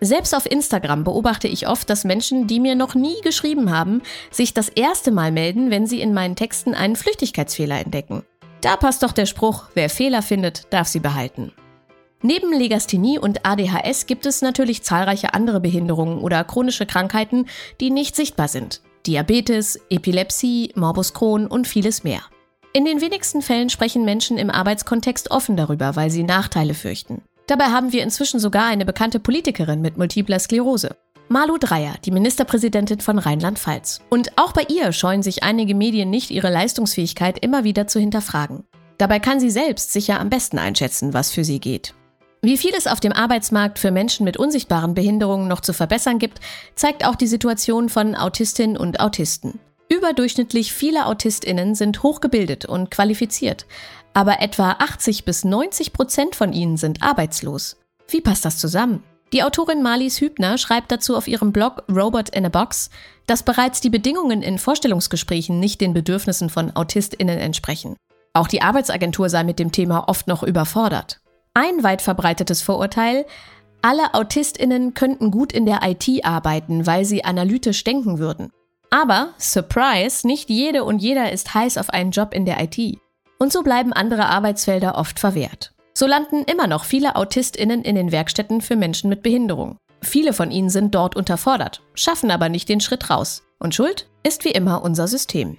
Selbst 0.00 0.34
auf 0.34 0.50
Instagram 0.50 1.04
beobachte 1.04 1.48
ich 1.48 1.68
oft, 1.68 1.88
dass 1.88 2.04
Menschen, 2.04 2.46
die 2.46 2.60
mir 2.60 2.74
noch 2.74 2.94
nie 2.94 3.20
geschrieben 3.22 3.70
haben, 3.70 4.02
sich 4.30 4.52
das 4.52 4.68
erste 4.68 5.10
Mal 5.10 5.32
melden, 5.32 5.70
wenn 5.70 5.86
sie 5.86 6.00
in 6.00 6.12
meinen 6.12 6.36
Texten 6.36 6.74
einen 6.74 6.96
Flüchtigkeitsfehler 6.96 7.80
entdecken. 7.80 8.22
Da 8.60 8.76
passt 8.76 9.02
doch 9.02 9.12
der 9.12 9.26
Spruch, 9.26 9.64
wer 9.74 9.88
Fehler 9.88 10.22
findet, 10.22 10.72
darf 10.72 10.88
sie 10.88 11.00
behalten. 11.00 11.52
Neben 12.22 12.52
Legasthenie 12.52 13.18
und 13.18 13.44
ADHS 13.44 14.06
gibt 14.06 14.24
es 14.24 14.40
natürlich 14.40 14.82
zahlreiche 14.82 15.34
andere 15.34 15.60
Behinderungen 15.60 16.18
oder 16.18 16.42
chronische 16.44 16.86
Krankheiten, 16.86 17.46
die 17.80 17.90
nicht 17.90 18.16
sichtbar 18.16 18.48
sind. 18.48 18.80
Diabetes, 19.06 19.78
Epilepsie, 19.90 20.72
Morbus 20.74 21.12
Crohn 21.12 21.46
und 21.46 21.68
vieles 21.68 22.04
mehr. 22.04 22.22
In 22.76 22.84
den 22.84 23.00
wenigsten 23.00 23.40
Fällen 23.40 23.70
sprechen 23.70 24.04
Menschen 24.04 24.36
im 24.36 24.50
Arbeitskontext 24.50 25.30
offen 25.30 25.56
darüber, 25.56 25.94
weil 25.94 26.10
sie 26.10 26.24
Nachteile 26.24 26.74
fürchten. 26.74 27.22
Dabei 27.46 27.66
haben 27.66 27.92
wir 27.92 28.02
inzwischen 28.02 28.40
sogar 28.40 28.66
eine 28.66 28.84
bekannte 28.84 29.20
Politikerin 29.20 29.80
mit 29.80 29.96
multipler 29.96 30.40
Sklerose. 30.40 30.96
Malu 31.28 31.56
Dreyer, 31.56 31.94
die 32.04 32.10
Ministerpräsidentin 32.10 32.98
von 32.98 33.20
Rheinland-Pfalz. 33.20 34.00
Und 34.10 34.36
auch 34.36 34.52
bei 34.52 34.66
ihr 34.68 34.90
scheuen 34.90 35.22
sich 35.22 35.44
einige 35.44 35.76
Medien 35.76 36.10
nicht, 36.10 36.32
ihre 36.32 36.50
Leistungsfähigkeit 36.50 37.38
immer 37.38 37.62
wieder 37.62 37.86
zu 37.86 38.00
hinterfragen. 38.00 38.64
Dabei 38.98 39.20
kann 39.20 39.38
sie 39.38 39.50
selbst 39.50 39.92
sicher 39.92 40.18
am 40.18 40.28
besten 40.28 40.58
einschätzen, 40.58 41.14
was 41.14 41.30
für 41.30 41.44
sie 41.44 41.60
geht. 41.60 41.94
Wie 42.42 42.58
viel 42.58 42.74
es 42.76 42.88
auf 42.88 42.98
dem 42.98 43.12
Arbeitsmarkt 43.12 43.78
für 43.78 43.92
Menschen 43.92 44.24
mit 44.24 44.36
unsichtbaren 44.36 44.94
Behinderungen 44.94 45.46
noch 45.46 45.60
zu 45.60 45.72
verbessern 45.74 46.18
gibt, 46.18 46.40
zeigt 46.74 47.06
auch 47.06 47.14
die 47.14 47.28
Situation 47.28 47.88
von 47.88 48.16
Autistinnen 48.16 48.76
und 48.76 48.98
Autisten. 48.98 49.60
Überdurchschnittlich 49.88 50.72
viele 50.72 51.06
Autistinnen 51.06 51.74
sind 51.74 52.02
hochgebildet 52.02 52.64
und 52.64 52.90
qualifiziert, 52.90 53.66
aber 54.12 54.40
etwa 54.40 54.76
80 54.78 55.24
bis 55.24 55.44
90 55.44 55.92
Prozent 55.92 56.36
von 56.36 56.52
ihnen 56.52 56.76
sind 56.76 57.02
arbeitslos. 57.02 57.76
Wie 58.08 58.20
passt 58.20 58.44
das 58.44 58.58
zusammen? 58.58 59.02
Die 59.32 59.42
Autorin 59.42 59.82
Marlies 59.82 60.20
Hübner 60.20 60.58
schreibt 60.58 60.92
dazu 60.92 61.16
auf 61.16 61.26
ihrem 61.26 61.52
Blog 61.52 61.82
Robot 61.90 62.28
in 62.28 62.46
a 62.46 62.48
Box, 62.48 62.90
dass 63.26 63.42
bereits 63.42 63.80
die 63.80 63.90
Bedingungen 63.90 64.42
in 64.42 64.58
Vorstellungsgesprächen 64.58 65.58
nicht 65.58 65.80
den 65.80 65.92
Bedürfnissen 65.92 66.50
von 66.50 66.74
AutistInnen 66.76 67.38
entsprechen. 67.38 67.96
Auch 68.32 68.48
die 68.48 68.62
Arbeitsagentur 68.62 69.28
sei 69.28 69.42
mit 69.44 69.58
dem 69.58 69.72
Thema 69.72 70.08
oft 70.08 70.28
noch 70.28 70.42
überfordert. 70.42 71.20
Ein 71.54 71.82
weit 71.82 72.02
verbreitetes 72.02 72.62
Vorurteil, 72.62 73.26
alle 73.82 74.14
AutistInnen 74.14 74.94
könnten 74.94 75.30
gut 75.30 75.52
in 75.52 75.66
der 75.66 75.80
IT 75.82 76.24
arbeiten, 76.24 76.86
weil 76.86 77.04
sie 77.04 77.24
analytisch 77.24 77.84
denken 77.84 78.18
würden. 78.18 78.50
Aber, 78.94 79.30
surprise, 79.40 80.24
nicht 80.24 80.48
jede 80.48 80.84
und 80.84 81.00
jeder 81.00 81.32
ist 81.32 81.52
heiß 81.52 81.78
auf 81.78 81.90
einen 81.90 82.12
Job 82.12 82.32
in 82.32 82.46
der 82.46 82.62
IT. 82.62 83.00
Und 83.40 83.52
so 83.52 83.64
bleiben 83.64 83.92
andere 83.92 84.26
Arbeitsfelder 84.26 84.94
oft 84.94 85.18
verwehrt. 85.18 85.74
So 85.94 86.06
landen 86.06 86.44
immer 86.44 86.68
noch 86.68 86.84
viele 86.84 87.16
AutistInnen 87.16 87.82
in 87.82 87.96
den 87.96 88.12
Werkstätten 88.12 88.60
für 88.60 88.76
Menschen 88.76 89.10
mit 89.10 89.24
Behinderung. 89.24 89.78
Viele 90.00 90.32
von 90.32 90.52
ihnen 90.52 90.70
sind 90.70 90.94
dort 90.94 91.16
unterfordert, 91.16 91.82
schaffen 91.94 92.30
aber 92.30 92.48
nicht 92.48 92.68
den 92.68 92.80
Schritt 92.80 93.10
raus. 93.10 93.42
Und 93.58 93.74
Schuld 93.74 94.08
ist 94.22 94.44
wie 94.44 94.52
immer 94.52 94.84
unser 94.84 95.08
System. 95.08 95.58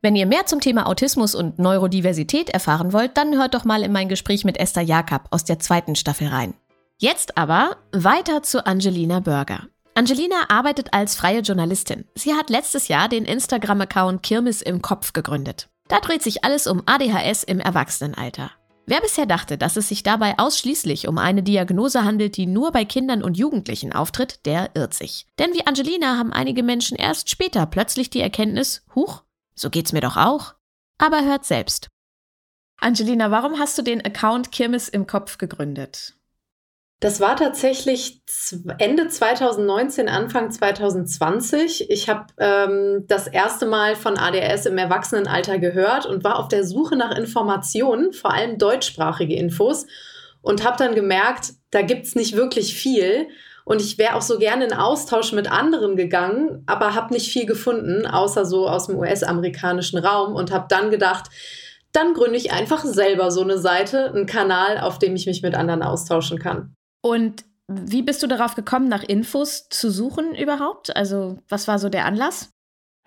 Wenn 0.00 0.16
ihr 0.16 0.24
mehr 0.24 0.46
zum 0.46 0.60
Thema 0.60 0.86
Autismus 0.86 1.34
und 1.34 1.58
Neurodiversität 1.58 2.48
erfahren 2.48 2.94
wollt, 2.94 3.14
dann 3.18 3.36
hört 3.36 3.52
doch 3.52 3.66
mal 3.66 3.82
in 3.82 3.92
mein 3.92 4.08
Gespräch 4.08 4.46
mit 4.46 4.56
Esther 4.56 4.80
Jakob 4.80 5.24
aus 5.30 5.44
der 5.44 5.58
zweiten 5.58 5.96
Staffel 5.96 6.28
rein. 6.28 6.54
Jetzt 6.96 7.36
aber 7.36 7.76
weiter 7.92 8.42
zu 8.42 8.64
Angelina 8.64 9.20
Burger. 9.20 9.68
Angelina 10.00 10.48
arbeitet 10.48 10.94
als 10.94 11.14
freie 11.14 11.40
Journalistin. 11.40 12.06
Sie 12.14 12.32
hat 12.32 12.48
letztes 12.48 12.88
Jahr 12.88 13.10
den 13.10 13.26
Instagram-Account 13.26 14.22
Kirmes 14.22 14.62
im 14.62 14.80
Kopf 14.80 15.12
gegründet. 15.12 15.68
Da 15.88 16.00
dreht 16.00 16.22
sich 16.22 16.42
alles 16.42 16.66
um 16.66 16.82
ADHS 16.86 17.44
im 17.44 17.60
Erwachsenenalter. 17.60 18.50
Wer 18.86 19.02
bisher 19.02 19.26
dachte, 19.26 19.58
dass 19.58 19.76
es 19.76 19.88
sich 19.88 20.02
dabei 20.02 20.38
ausschließlich 20.38 21.06
um 21.06 21.18
eine 21.18 21.42
Diagnose 21.42 22.02
handelt, 22.02 22.38
die 22.38 22.46
nur 22.46 22.72
bei 22.72 22.86
Kindern 22.86 23.22
und 23.22 23.36
Jugendlichen 23.36 23.92
auftritt, 23.92 24.46
der 24.46 24.70
irrt 24.72 24.94
sich. 24.94 25.26
Denn 25.38 25.52
wie 25.52 25.66
Angelina 25.66 26.16
haben 26.16 26.32
einige 26.32 26.62
Menschen 26.62 26.96
erst 26.96 27.28
später 27.28 27.66
plötzlich 27.66 28.08
die 28.08 28.22
Erkenntnis, 28.22 28.86
huch, 28.94 29.22
so 29.54 29.68
geht's 29.68 29.92
mir 29.92 30.00
doch 30.00 30.16
auch. 30.16 30.54
Aber 30.96 31.26
hört 31.26 31.44
selbst. 31.44 31.88
Angelina, 32.78 33.30
warum 33.30 33.58
hast 33.58 33.76
du 33.76 33.82
den 33.82 34.02
Account 34.02 34.50
Kirmes 34.50 34.88
im 34.88 35.06
Kopf 35.06 35.36
gegründet? 35.36 36.14
Das 37.00 37.18
war 37.18 37.34
tatsächlich 37.34 38.20
Ende 38.76 39.08
2019, 39.08 40.10
Anfang 40.10 40.50
2020. 40.50 41.90
Ich 41.90 42.10
habe 42.10 42.26
ähm, 42.36 43.06
das 43.08 43.26
erste 43.26 43.64
Mal 43.64 43.96
von 43.96 44.18
ADS 44.18 44.66
im 44.66 44.76
Erwachsenenalter 44.76 45.58
gehört 45.58 46.04
und 46.04 46.24
war 46.24 46.38
auf 46.38 46.48
der 46.48 46.62
Suche 46.62 46.96
nach 46.96 47.16
Informationen, 47.16 48.12
vor 48.12 48.34
allem 48.34 48.58
deutschsprachige 48.58 49.34
Infos, 49.34 49.86
und 50.42 50.62
habe 50.62 50.76
dann 50.76 50.94
gemerkt, 50.94 51.54
da 51.70 51.80
gibt 51.80 52.04
es 52.04 52.16
nicht 52.16 52.36
wirklich 52.36 52.74
viel. 52.74 53.28
Und 53.64 53.80
ich 53.80 53.96
wäre 53.96 54.14
auch 54.14 54.22
so 54.22 54.38
gerne 54.38 54.66
in 54.66 54.74
Austausch 54.74 55.32
mit 55.32 55.50
anderen 55.50 55.96
gegangen, 55.96 56.64
aber 56.66 56.94
habe 56.94 57.14
nicht 57.14 57.32
viel 57.32 57.46
gefunden, 57.46 58.06
außer 58.06 58.44
so 58.44 58.68
aus 58.68 58.88
dem 58.88 58.98
US-amerikanischen 58.98 59.98
Raum 59.98 60.34
und 60.34 60.50
habe 60.50 60.66
dann 60.68 60.90
gedacht, 60.90 61.30
dann 61.92 62.12
gründe 62.12 62.36
ich 62.36 62.52
einfach 62.52 62.84
selber 62.84 63.30
so 63.30 63.40
eine 63.40 63.56
Seite, 63.56 64.12
einen 64.12 64.26
Kanal, 64.26 64.78
auf 64.78 64.98
dem 64.98 65.16
ich 65.16 65.24
mich 65.26 65.40
mit 65.40 65.54
anderen 65.54 65.82
austauschen 65.82 66.38
kann. 66.38 66.74
Und 67.00 67.44
wie 67.68 68.02
bist 68.02 68.22
du 68.22 68.26
darauf 68.26 68.54
gekommen, 68.54 68.88
nach 68.88 69.02
Infos 69.02 69.68
zu 69.68 69.90
suchen 69.90 70.34
überhaupt? 70.34 70.94
Also, 70.96 71.38
was 71.48 71.68
war 71.68 71.78
so 71.78 71.88
der 71.88 72.04
Anlass? 72.04 72.50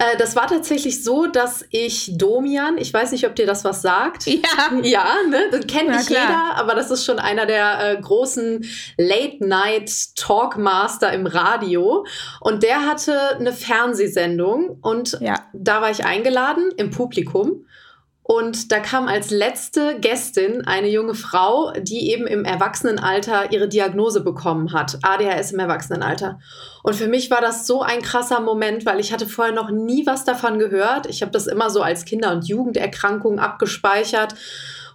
Äh, 0.04 0.18
das 0.18 0.36
war 0.36 0.48
tatsächlich 0.48 1.04
so, 1.04 1.28
dass 1.28 1.64
ich 1.70 2.18
Domian, 2.18 2.78
ich 2.78 2.94
weiß 2.94 3.12
nicht, 3.12 3.28
ob 3.28 3.36
dir 3.36 3.46
das 3.46 3.64
was 3.64 3.82
sagt. 3.82 4.26
Ja. 4.26 4.40
Ja, 4.84 5.16
ne? 5.30 5.50
Das 5.52 5.68
kennt 5.68 5.90
nicht 5.90 6.10
jeder, 6.10 6.56
aber 6.56 6.74
das 6.76 6.92
ist 6.92 7.06
schon 7.06 7.20
einer 7.20 7.46
der 7.46 7.92
äh, 7.92 8.02
großen 8.02 8.66
Late-Night-Talkmaster 8.98 11.14
im 11.14 11.28
Radio. 11.28 12.06
Und 12.42 12.64
der 12.64 12.86
hatte 12.86 13.38
eine 13.38 13.54
Fernsehsendung 13.54 14.80
und 14.82 15.18
ja. 15.22 15.36
da 15.54 15.82
war 15.82 15.92
ich 15.92 16.06
eingeladen 16.06 16.72
im 16.78 16.92
Publikum. 16.92 17.66
Und 18.26 18.72
da 18.72 18.80
kam 18.80 19.10
als 19.10 19.32
letzte 19.32 20.00
Gästin 20.00 20.66
eine 20.66 20.88
junge 20.88 21.14
Frau, 21.14 21.74
die 21.78 22.10
eben 22.10 22.26
im 22.26 22.46
Erwachsenenalter 22.46 23.52
ihre 23.52 23.68
Diagnose 23.68 24.22
bekommen 24.22 24.72
hat. 24.72 24.98
ADHS 25.02 25.52
im 25.52 25.60
Erwachsenenalter. 25.60 26.40
Und 26.84 26.96
für 26.96 27.08
mich 27.08 27.30
war 27.30 27.42
das 27.42 27.68
so 27.68 27.82
ein 27.82 28.02
krasser 28.02 28.40
Moment, 28.40 28.86
weil 28.86 29.02
ich 29.02 29.12
hatte 29.12 29.28
vorher 29.28 29.54
noch 29.54 29.72
nie 29.72 30.06
was 30.06 30.24
davon 30.24 30.58
gehört. 30.58 31.06
Ich 31.06 31.22
habe 31.22 31.34
das 31.34 31.48
immer 31.48 31.70
so 31.70 31.82
als 31.82 32.06
Kinder- 32.06 32.32
und 32.32 32.48
Jugenderkrankung 32.48 33.40
abgespeichert 33.40 34.36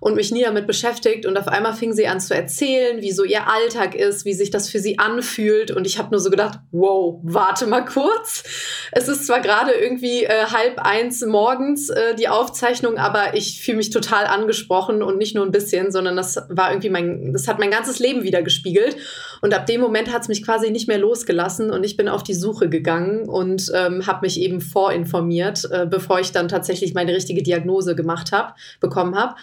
und 0.00 0.14
mich 0.14 0.30
nie 0.30 0.42
damit 0.42 0.66
beschäftigt. 0.66 1.26
Und 1.26 1.36
auf 1.36 1.48
einmal 1.48 1.74
fing 1.74 1.92
sie 1.92 2.06
an 2.06 2.20
zu 2.20 2.34
erzählen, 2.34 3.00
wie 3.00 3.12
so 3.12 3.24
ihr 3.24 3.48
Alltag 3.48 3.94
ist, 3.94 4.24
wie 4.24 4.34
sich 4.34 4.50
das 4.50 4.68
für 4.68 4.78
sie 4.78 4.98
anfühlt. 4.98 5.70
Und 5.70 5.86
ich 5.86 5.98
habe 5.98 6.10
nur 6.10 6.20
so 6.20 6.30
gedacht, 6.30 6.58
wow, 6.72 7.20
warte 7.22 7.66
mal 7.66 7.84
kurz. 7.84 8.44
Es 8.92 9.08
ist 9.08 9.26
zwar 9.26 9.40
gerade 9.40 9.72
irgendwie 9.72 10.24
äh, 10.24 10.46
halb 10.50 10.78
eins 10.78 11.24
morgens 11.24 11.88
äh, 11.90 12.14
die 12.14 12.28
Aufzeichnung, 12.28 12.98
aber 12.98 13.34
ich 13.34 13.60
fühle 13.60 13.78
mich 13.78 13.90
total 13.90 14.26
angesprochen 14.26 15.02
und 15.02 15.18
nicht 15.18 15.34
nur 15.34 15.44
ein 15.44 15.52
bisschen, 15.52 15.90
sondern 15.90 16.16
das 16.16 16.36
war 16.48 16.70
irgendwie 16.70 16.90
mein, 16.90 17.32
das 17.32 17.48
hat 17.48 17.58
mein 17.58 17.70
ganzes 17.70 17.98
Leben 17.98 18.22
wieder 18.22 18.42
gespiegelt. 18.42 18.96
Und 19.40 19.54
ab 19.54 19.66
dem 19.66 19.80
Moment 19.80 20.12
hat 20.12 20.22
es 20.22 20.28
mich 20.28 20.44
quasi 20.44 20.70
nicht 20.70 20.88
mehr 20.88 20.98
losgelassen 20.98 21.70
und 21.70 21.84
ich 21.84 21.96
bin 21.96 22.08
auf 22.08 22.22
die 22.22 22.34
Suche 22.34 22.68
gegangen 22.68 23.28
und 23.28 23.70
ähm, 23.74 24.06
habe 24.06 24.20
mich 24.22 24.40
eben 24.40 24.60
vorinformiert, 24.60 25.68
äh, 25.70 25.86
bevor 25.86 26.20
ich 26.20 26.32
dann 26.32 26.48
tatsächlich 26.48 26.94
meine 26.94 27.14
richtige 27.14 27.42
Diagnose 27.42 27.94
gemacht 27.94 28.32
habe, 28.32 28.54
bekommen 28.80 29.16
habe 29.16 29.36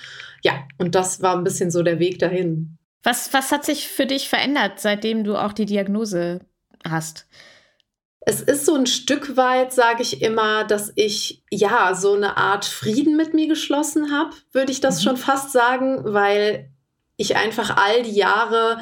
ja, 0.46 0.68
und 0.78 0.94
das 0.94 1.24
war 1.24 1.36
ein 1.36 1.44
bisschen 1.44 1.72
so 1.72 1.82
der 1.82 1.98
Weg 1.98 2.20
dahin. 2.20 2.78
Was, 3.02 3.34
was 3.34 3.52
hat 3.52 3.66
sich 3.66 3.88
für 3.88 4.06
dich 4.06 4.30
verändert, 4.30 4.80
seitdem 4.80 5.24
du 5.24 5.36
auch 5.36 5.54
die 5.54 5.66
Diagnose 5.66 6.42
hast? 6.88 7.28
Es 8.20 8.42
ist 8.42 8.68
so 8.68 8.76
ein 8.76 8.86
Stück 8.86 9.38
weit, 9.38 9.74
sage 9.74 10.04
ich 10.04 10.22
immer, 10.22 10.64
dass 10.64 10.92
ich 10.96 11.44
ja 11.50 11.96
so 11.96 12.14
eine 12.14 12.38
Art 12.38 12.66
Frieden 12.66 13.18
mit 13.18 13.34
mir 13.34 13.48
geschlossen 13.48 14.12
habe, 14.12 14.36
würde 14.52 14.72
ich 14.72 14.82
das 14.82 15.00
mhm. 15.00 15.04
schon 15.04 15.18
fast 15.18 15.52
sagen, 15.52 16.02
weil 16.06 16.70
ich 17.18 17.36
einfach 17.38 17.76
all 17.78 18.04
die 18.04 18.16
Jahre 18.16 18.82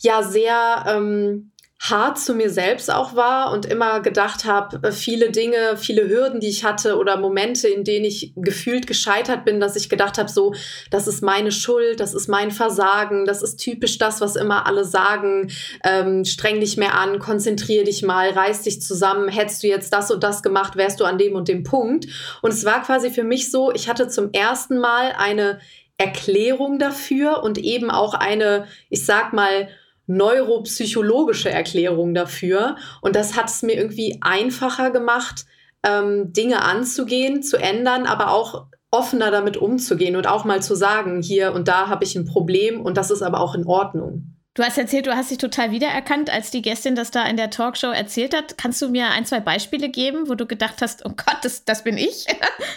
ja 0.00 0.22
sehr 0.22 0.84
ähm, 0.86 1.52
hart 1.80 2.18
zu 2.18 2.34
mir 2.34 2.50
selbst 2.50 2.92
auch 2.92 3.14
war 3.14 3.52
und 3.52 3.64
immer 3.64 4.00
gedacht 4.00 4.44
habe, 4.44 4.88
äh, 4.88 4.92
viele 4.92 5.30
Dinge, 5.30 5.76
viele 5.76 6.08
Hürden, 6.08 6.40
die 6.40 6.48
ich 6.48 6.64
hatte 6.64 6.98
oder 6.98 7.16
Momente, 7.16 7.68
in 7.68 7.84
denen 7.84 8.04
ich 8.04 8.32
gefühlt 8.34 8.88
gescheitert 8.88 9.44
bin, 9.44 9.60
dass 9.60 9.76
ich 9.76 9.88
gedacht 9.88 10.18
habe, 10.18 10.28
so, 10.28 10.54
das 10.90 11.06
ist 11.06 11.22
meine 11.22 11.52
Schuld, 11.52 12.00
das 12.00 12.14
ist 12.14 12.28
mein 12.28 12.50
Versagen, 12.50 13.26
das 13.26 13.42
ist 13.42 13.58
typisch 13.58 13.96
das, 13.98 14.20
was 14.20 14.34
immer 14.34 14.66
alle 14.66 14.84
sagen, 14.84 15.52
ähm, 15.84 16.24
streng 16.24 16.58
dich 16.60 16.76
mehr 16.76 16.94
an, 16.94 17.20
konzentrier 17.20 17.84
dich 17.84 18.02
mal, 18.02 18.30
reiß 18.30 18.62
dich 18.62 18.82
zusammen, 18.82 19.28
hättest 19.28 19.62
du 19.62 19.68
jetzt 19.68 19.92
das 19.92 20.10
und 20.10 20.24
das 20.24 20.42
gemacht, 20.42 20.74
wärst 20.74 20.98
du 20.98 21.04
an 21.04 21.16
dem 21.16 21.36
und 21.36 21.46
dem 21.46 21.62
Punkt. 21.62 22.06
Und 22.42 22.52
es 22.52 22.64
war 22.64 22.82
quasi 22.82 23.10
für 23.10 23.24
mich 23.24 23.52
so, 23.52 23.72
ich 23.72 23.88
hatte 23.88 24.08
zum 24.08 24.32
ersten 24.32 24.78
Mal 24.78 25.12
eine 25.16 25.60
Erklärung 25.96 26.78
dafür 26.78 27.42
und 27.42 27.58
eben 27.58 27.90
auch 27.90 28.14
eine, 28.14 28.66
ich 28.88 29.04
sag 29.04 29.32
mal, 29.32 29.68
neuropsychologische 30.08 31.50
Erklärung 31.50 32.14
dafür. 32.14 32.76
Und 33.00 33.14
das 33.14 33.36
hat 33.36 33.48
es 33.48 33.62
mir 33.62 33.76
irgendwie 33.76 34.18
einfacher 34.20 34.90
gemacht, 34.90 35.46
ähm, 35.84 36.32
Dinge 36.32 36.64
anzugehen, 36.64 37.42
zu 37.42 37.56
ändern, 37.56 38.06
aber 38.06 38.32
auch 38.32 38.66
offener 38.90 39.30
damit 39.30 39.56
umzugehen 39.56 40.16
und 40.16 40.26
auch 40.26 40.44
mal 40.44 40.62
zu 40.62 40.74
sagen, 40.74 41.22
hier 41.22 41.52
und 41.52 41.68
da 41.68 41.88
habe 41.88 42.04
ich 42.04 42.16
ein 42.16 42.24
Problem 42.24 42.80
und 42.80 42.96
das 42.96 43.10
ist 43.10 43.22
aber 43.22 43.40
auch 43.40 43.54
in 43.54 43.66
Ordnung. 43.66 44.37
Du 44.58 44.64
hast 44.64 44.76
erzählt, 44.76 45.06
du 45.06 45.14
hast 45.14 45.30
dich 45.30 45.38
total 45.38 45.70
wiedererkannt, 45.70 46.30
als 46.30 46.50
die 46.50 46.62
Gästin 46.62 46.96
das 46.96 47.12
da 47.12 47.24
in 47.24 47.36
der 47.36 47.48
Talkshow 47.48 47.92
erzählt 47.92 48.34
hat. 48.34 48.58
Kannst 48.58 48.82
du 48.82 48.88
mir 48.88 49.06
ein, 49.10 49.24
zwei 49.24 49.38
Beispiele 49.38 49.88
geben, 49.88 50.28
wo 50.28 50.34
du 50.34 50.46
gedacht 50.46 50.82
hast, 50.82 51.06
oh 51.06 51.10
Gott, 51.10 51.36
das, 51.42 51.64
das 51.64 51.84
bin 51.84 51.96
ich? 51.96 52.26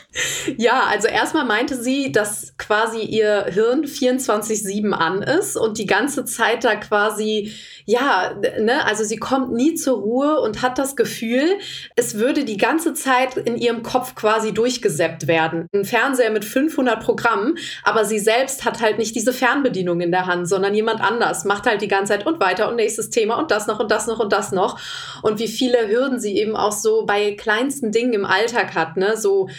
ja, 0.57 0.83
also 0.83 1.07
erstmal 1.07 1.43
meinte 1.43 1.81
sie, 1.81 2.11
dass 2.11 2.55
quasi 2.59 2.99
ihr 2.99 3.45
Hirn 3.45 3.85
24-7 3.85 4.91
an 4.91 5.23
ist 5.23 5.57
und 5.57 5.79
die 5.79 5.87
ganze 5.87 6.23
Zeit 6.23 6.63
da 6.65 6.75
quasi, 6.75 7.51
ja, 7.85 8.35
ne, 8.59 8.85
also 8.85 9.03
sie 9.03 9.17
kommt 9.17 9.51
nie 9.51 9.73
zur 9.73 9.97
Ruhe 9.97 10.39
und 10.39 10.61
hat 10.61 10.77
das 10.77 10.95
Gefühl, 10.95 11.57
es 11.95 12.19
würde 12.19 12.45
die 12.45 12.57
ganze 12.57 12.93
Zeit 12.93 13.37
in 13.37 13.57
ihrem 13.57 13.81
Kopf 13.81 14.13
quasi 14.13 14.53
durchgesäppt 14.53 15.25
werden. 15.25 15.65
Ein 15.73 15.85
Fernseher 15.85 16.29
mit 16.29 16.45
500 16.45 17.03
Programmen, 17.03 17.57
aber 17.81 18.05
sie 18.05 18.19
selbst 18.19 18.65
hat 18.65 18.81
halt 18.81 18.99
nicht 18.99 19.15
diese 19.15 19.33
Fernbedienung 19.33 19.99
in 20.01 20.11
der 20.11 20.27
Hand, 20.27 20.47
sondern 20.47 20.75
jemand 20.75 21.01
anders 21.01 21.43
macht 21.43 21.65
halt 21.65 21.70
halt 21.71 21.81
die 21.81 21.87
ganze 21.87 22.13
Zeit 22.13 22.25
und 22.25 22.39
weiter 22.39 22.69
und 22.69 22.75
nächstes 22.75 23.09
Thema 23.09 23.35
und 23.35 23.49
das 23.49 23.67
noch 23.67 23.79
und 23.79 23.89
das 23.89 24.07
noch 24.07 24.19
und 24.19 24.31
das 24.31 24.51
noch. 24.51 24.79
Und 25.21 25.39
wie 25.39 25.47
viele 25.47 25.87
Hürden 25.87 26.19
sie 26.19 26.37
eben 26.37 26.55
auch 26.55 26.71
so 26.71 27.05
bei 27.05 27.33
kleinsten 27.33 27.91
Dingen 27.91 28.13
im 28.13 28.25
Alltag 28.25 28.75
hat, 28.75 28.97
ne? 28.97 29.17
So 29.17 29.49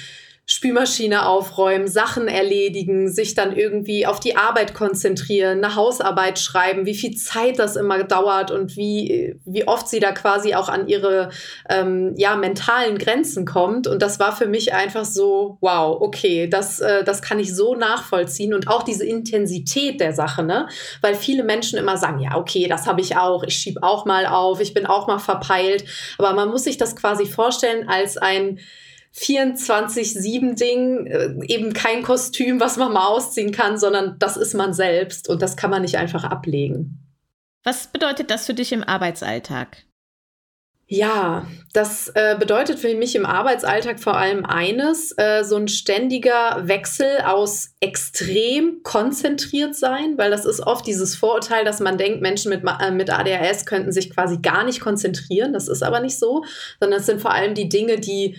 Spülmaschine 0.52 1.26
aufräumen, 1.26 1.88
Sachen 1.88 2.28
erledigen, 2.28 3.10
sich 3.10 3.34
dann 3.34 3.56
irgendwie 3.56 4.06
auf 4.06 4.20
die 4.20 4.36
Arbeit 4.36 4.74
konzentrieren, 4.74 5.64
eine 5.64 5.76
Hausarbeit 5.76 6.38
schreiben, 6.38 6.84
wie 6.84 6.94
viel 6.94 7.16
Zeit 7.16 7.58
das 7.58 7.74
immer 7.74 8.04
dauert 8.04 8.50
und 8.50 8.76
wie, 8.76 9.34
wie 9.46 9.66
oft 9.66 9.88
sie 9.88 9.98
da 9.98 10.12
quasi 10.12 10.54
auch 10.54 10.68
an 10.68 10.88
ihre 10.88 11.30
ähm, 11.70 12.12
ja, 12.18 12.36
mentalen 12.36 12.98
Grenzen 12.98 13.46
kommt. 13.46 13.86
Und 13.86 14.02
das 14.02 14.20
war 14.20 14.36
für 14.36 14.46
mich 14.46 14.74
einfach 14.74 15.06
so, 15.06 15.56
wow, 15.62 15.98
okay, 15.98 16.48
das, 16.48 16.80
äh, 16.80 17.02
das 17.02 17.22
kann 17.22 17.38
ich 17.38 17.56
so 17.56 17.74
nachvollziehen 17.74 18.52
und 18.52 18.68
auch 18.68 18.82
diese 18.82 19.06
Intensität 19.06 20.00
der 20.00 20.12
Sache, 20.12 20.42
ne? 20.42 20.68
Weil 21.00 21.14
viele 21.14 21.44
Menschen 21.44 21.78
immer 21.78 21.96
sagen, 21.96 22.20
ja, 22.20 22.36
okay, 22.36 22.68
das 22.68 22.86
habe 22.86 23.00
ich 23.00 23.16
auch, 23.16 23.42
ich 23.42 23.54
schiebe 23.54 23.82
auch 23.82 24.04
mal 24.04 24.26
auf, 24.26 24.60
ich 24.60 24.74
bin 24.74 24.84
auch 24.84 25.06
mal 25.06 25.18
verpeilt. 25.18 25.86
Aber 26.18 26.34
man 26.34 26.50
muss 26.50 26.64
sich 26.64 26.76
das 26.76 26.94
quasi 26.94 27.24
vorstellen 27.24 27.88
als 27.88 28.18
ein 28.18 28.60
24-7-Ding, 29.14 31.06
äh, 31.06 31.34
eben 31.46 31.72
kein 31.72 32.02
Kostüm, 32.02 32.60
was 32.60 32.76
man 32.76 32.92
mal 32.92 33.06
ausziehen 33.06 33.52
kann, 33.52 33.78
sondern 33.78 34.16
das 34.18 34.36
ist 34.36 34.54
man 34.54 34.72
selbst 34.72 35.28
und 35.28 35.42
das 35.42 35.56
kann 35.56 35.70
man 35.70 35.82
nicht 35.82 35.96
einfach 35.96 36.24
ablegen. 36.24 36.98
Was 37.64 37.86
bedeutet 37.86 38.30
das 38.30 38.46
für 38.46 38.54
dich 38.54 38.72
im 38.72 38.82
Arbeitsalltag? 38.82 39.84
Ja, 40.94 41.46
das 41.72 42.10
äh, 42.14 42.36
bedeutet 42.38 42.78
für 42.78 42.94
mich 42.94 43.14
im 43.14 43.24
Arbeitsalltag 43.24 43.98
vor 43.98 44.18
allem 44.18 44.44
eines, 44.44 45.16
äh, 45.16 45.42
so 45.42 45.56
ein 45.56 45.68
ständiger 45.68 46.68
Wechsel 46.68 47.22
aus 47.24 47.70
extrem 47.80 48.82
konzentriert 48.82 49.74
sein, 49.74 50.18
weil 50.18 50.30
das 50.30 50.44
ist 50.44 50.60
oft 50.60 50.86
dieses 50.86 51.16
Vorurteil, 51.16 51.64
dass 51.64 51.80
man 51.80 51.96
denkt, 51.96 52.20
Menschen 52.20 52.50
mit, 52.50 52.62
äh, 52.64 52.90
mit 52.90 53.08
ADHS 53.08 53.64
könnten 53.64 53.90
sich 53.90 54.10
quasi 54.10 54.38
gar 54.42 54.64
nicht 54.64 54.80
konzentrieren. 54.80 55.54
Das 55.54 55.66
ist 55.66 55.82
aber 55.82 56.00
nicht 56.00 56.18
so, 56.18 56.44
sondern 56.78 57.00
es 57.00 57.06
sind 57.06 57.22
vor 57.22 57.32
allem 57.32 57.54
die 57.54 57.70
Dinge, 57.70 57.98
die 57.98 58.36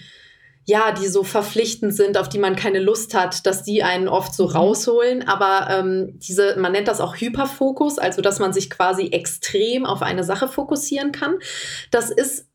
ja, 0.65 0.91
die 0.91 1.08
so 1.08 1.23
verpflichtend 1.23 1.93
sind, 1.93 2.17
auf 2.17 2.30
die 2.30 2.39
man 2.39 2.56
keine 2.56 2.80
Lust 2.80 3.13
hat, 3.13 3.45
dass 3.45 3.63
die 3.63 3.84
einen 3.84 4.08
oft 4.08 4.34
so 4.34 4.47
mhm. 4.47 4.56
rausholen. 4.56 5.28
Aber 5.28 5.67
ähm, 5.69 6.19
diese, 6.19 6.56
man 6.58 6.71
nennt 6.71 6.88
das 6.88 7.02
auch 7.02 7.15
Hyperfokus, 7.15 7.99
also 7.99 8.21
dass 8.21 8.39
man 8.39 8.54
sich 8.54 8.69
quasi 8.69 9.08
extrem 9.08 9.86
auf 9.86 10.02
eine 10.02 10.23
Sache 10.23 10.47
fokussieren 10.47 11.12
kann. 11.12 11.36
Das 11.91 12.10
ist 12.10 12.47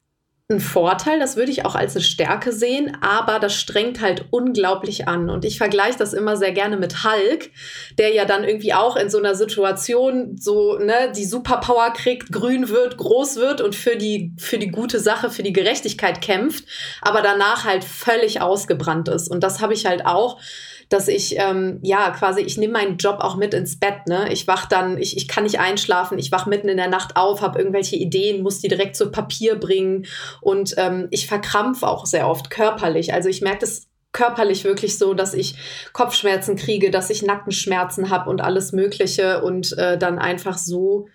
ein 0.50 0.60
Vorteil, 0.60 1.18
das 1.18 1.36
würde 1.36 1.52
ich 1.52 1.66
auch 1.66 1.74
als 1.74 1.94
eine 1.94 2.02
Stärke 2.02 2.52
sehen, 2.52 2.96
aber 3.02 3.38
das 3.38 3.54
strengt 3.54 4.00
halt 4.00 4.24
unglaublich 4.30 5.06
an. 5.06 5.28
Und 5.28 5.44
ich 5.44 5.58
vergleiche 5.58 5.98
das 5.98 6.14
immer 6.14 6.38
sehr 6.38 6.52
gerne 6.52 6.78
mit 6.78 7.04
Hulk, 7.04 7.50
der 7.98 8.14
ja 8.14 8.24
dann 8.24 8.44
irgendwie 8.44 8.72
auch 8.72 8.96
in 8.96 9.10
so 9.10 9.18
einer 9.18 9.34
Situation 9.34 10.38
so, 10.38 10.78
ne, 10.78 11.12
die 11.14 11.26
Superpower 11.26 11.92
kriegt, 11.92 12.32
grün 12.32 12.70
wird, 12.70 12.96
groß 12.96 13.36
wird 13.36 13.60
und 13.60 13.74
für 13.74 13.96
die, 13.96 14.32
für 14.38 14.56
die 14.56 14.70
gute 14.70 15.00
Sache, 15.00 15.28
für 15.28 15.42
die 15.42 15.52
Gerechtigkeit 15.52 16.22
kämpft, 16.22 16.64
aber 17.02 17.20
danach 17.20 17.64
halt 17.64 17.84
völlig 17.84 18.40
ausgebrannt 18.40 19.10
ist. 19.10 19.28
Und 19.28 19.44
das 19.44 19.60
habe 19.60 19.74
ich 19.74 19.84
halt 19.84 20.06
auch 20.06 20.40
dass 20.88 21.08
ich, 21.08 21.36
ähm, 21.38 21.80
ja, 21.82 22.10
quasi, 22.10 22.40
ich 22.40 22.56
nehme 22.56 22.72
meinen 22.74 22.96
Job 22.96 23.18
auch 23.20 23.36
mit 23.36 23.52
ins 23.52 23.78
Bett. 23.78 24.06
Ne? 24.06 24.32
Ich 24.32 24.46
wach 24.46 24.66
dann, 24.66 24.96
ich, 24.98 25.16
ich 25.16 25.28
kann 25.28 25.44
nicht 25.44 25.60
einschlafen, 25.60 26.18
ich 26.18 26.32
wach 26.32 26.46
mitten 26.46 26.68
in 26.68 26.78
der 26.78 26.88
Nacht 26.88 27.16
auf, 27.16 27.42
habe 27.42 27.58
irgendwelche 27.58 27.96
Ideen, 27.96 28.42
muss 28.42 28.60
die 28.60 28.68
direkt 28.68 28.96
zu 28.96 29.10
Papier 29.10 29.56
bringen 29.56 30.06
und 30.40 30.74
ähm, 30.78 31.08
ich 31.10 31.26
verkrampfe 31.26 31.86
auch 31.86 32.06
sehr 32.06 32.28
oft 32.28 32.50
körperlich. 32.50 33.12
Also 33.12 33.28
ich 33.28 33.42
merke 33.42 33.60
das 33.60 33.88
körperlich 34.12 34.64
wirklich 34.64 34.96
so, 34.96 35.12
dass 35.12 35.34
ich 35.34 35.56
Kopfschmerzen 35.92 36.56
kriege, 36.56 36.90
dass 36.90 37.10
ich 37.10 37.22
Nackenschmerzen 37.22 38.08
habe 38.08 38.30
und 38.30 38.40
alles 38.40 38.72
Mögliche 38.72 39.42
und 39.42 39.76
äh, 39.76 39.98
dann 39.98 40.18
einfach 40.18 40.56
so 40.56 41.08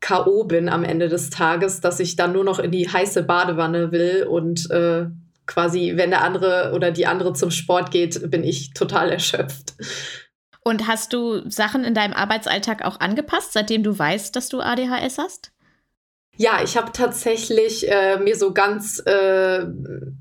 K.O. 0.00 0.44
bin 0.44 0.68
am 0.68 0.82
Ende 0.82 1.08
des 1.08 1.30
Tages, 1.30 1.80
dass 1.80 2.00
ich 2.00 2.16
dann 2.16 2.32
nur 2.32 2.42
noch 2.42 2.58
in 2.58 2.72
die 2.72 2.88
heiße 2.88 3.22
Badewanne 3.22 3.92
will 3.92 4.26
und 4.28 4.68
äh, 4.72 5.06
quasi, 5.46 5.92
wenn 5.96 6.10
der 6.10 6.22
andere 6.22 6.72
oder 6.74 6.90
die 6.90 7.06
andere 7.06 7.32
zum 7.32 7.50
Sport 7.50 7.90
geht, 7.90 8.30
bin 8.30 8.44
ich 8.44 8.72
total 8.74 9.10
erschöpft. 9.10 9.74
Und 10.64 10.86
hast 10.86 11.12
du 11.12 11.48
Sachen 11.50 11.84
in 11.84 11.94
deinem 11.94 12.12
Arbeitsalltag 12.12 12.84
auch 12.84 13.00
angepasst, 13.00 13.52
seitdem 13.52 13.82
du 13.82 13.98
weißt, 13.98 14.34
dass 14.36 14.48
du 14.48 14.60
ADHS 14.60 15.18
hast? 15.18 15.52
Ja, 16.38 16.60
ich 16.64 16.78
habe 16.78 16.92
tatsächlich 16.92 17.86
äh, 17.90 18.16
mir 18.16 18.34
so 18.36 18.54
ganz, 18.54 19.02
äh, 19.04 19.64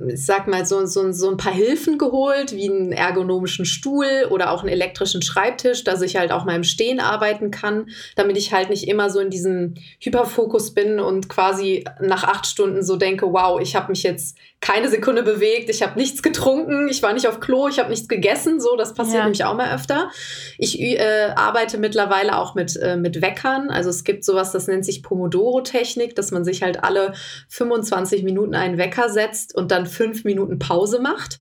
ich 0.09 0.25
sag 0.25 0.45
mal, 0.45 0.65
so, 0.65 0.85
so, 0.85 1.09
so 1.13 1.29
ein 1.29 1.37
paar 1.37 1.53
Hilfen 1.53 1.97
geholt, 1.97 2.53
wie 2.53 2.69
einen 2.69 2.91
ergonomischen 2.91 3.63
Stuhl 3.63 4.27
oder 4.29 4.51
auch 4.51 4.59
einen 4.59 4.73
elektrischen 4.73 5.21
Schreibtisch, 5.21 5.85
dass 5.85 6.01
ich 6.01 6.17
halt 6.17 6.33
auch 6.33 6.43
mal 6.43 6.57
im 6.57 6.65
Stehen 6.65 6.99
arbeiten 6.99 7.49
kann, 7.49 7.87
damit 8.17 8.37
ich 8.37 8.51
halt 8.51 8.69
nicht 8.69 8.89
immer 8.89 9.09
so 9.09 9.21
in 9.21 9.29
diesem 9.29 9.75
Hyperfokus 10.01 10.73
bin 10.73 10.99
und 10.99 11.29
quasi 11.29 11.85
nach 12.01 12.25
acht 12.25 12.45
Stunden 12.45 12.83
so 12.83 12.97
denke, 12.97 13.31
wow, 13.31 13.61
ich 13.61 13.77
habe 13.77 13.89
mich 13.89 14.03
jetzt 14.03 14.37
keine 14.61 14.89
Sekunde 14.89 15.23
bewegt, 15.23 15.69
ich 15.69 15.81
habe 15.81 15.99
nichts 15.99 16.21
getrunken, 16.21 16.87
ich 16.87 17.01
war 17.01 17.13
nicht 17.13 17.27
auf 17.27 17.39
Klo, 17.39 17.67
ich 17.67 17.79
habe 17.79 17.89
nichts 17.89 18.07
gegessen, 18.07 18.59
so, 18.59 18.75
das 18.75 18.93
passiert 18.93 19.17
ja. 19.17 19.23
nämlich 19.23 19.43
auch 19.43 19.55
mal 19.55 19.73
öfter. 19.73 20.09
Ich 20.57 20.79
äh, 20.79 21.31
arbeite 21.35 21.77
mittlerweile 21.77 22.37
auch 22.37 22.55
mit, 22.55 22.77
äh, 22.77 22.95
mit 22.95 23.21
Weckern, 23.21 23.69
also 23.69 23.89
es 23.89 24.03
gibt 24.03 24.23
sowas, 24.23 24.51
das 24.51 24.67
nennt 24.67 24.85
sich 24.85 25.03
Pomodoro-Technik 25.03 25.81
Technik, 25.81 26.15
dass 26.15 26.31
man 26.31 26.43
sich 26.43 26.63
halt 26.63 26.83
alle 26.83 27.13
25 27.49 28.23
Minuten 28.23 28.55
einen 28.55 28.77
Wecker 28.77 29.09
setzt 29.09 29.55
und 29.55 29.71
dann 29.71 29.85
fünf 29.85 30.23
Minuten 30.23 30.59
Pause 30.59 30.99
macht. 30.99 31.39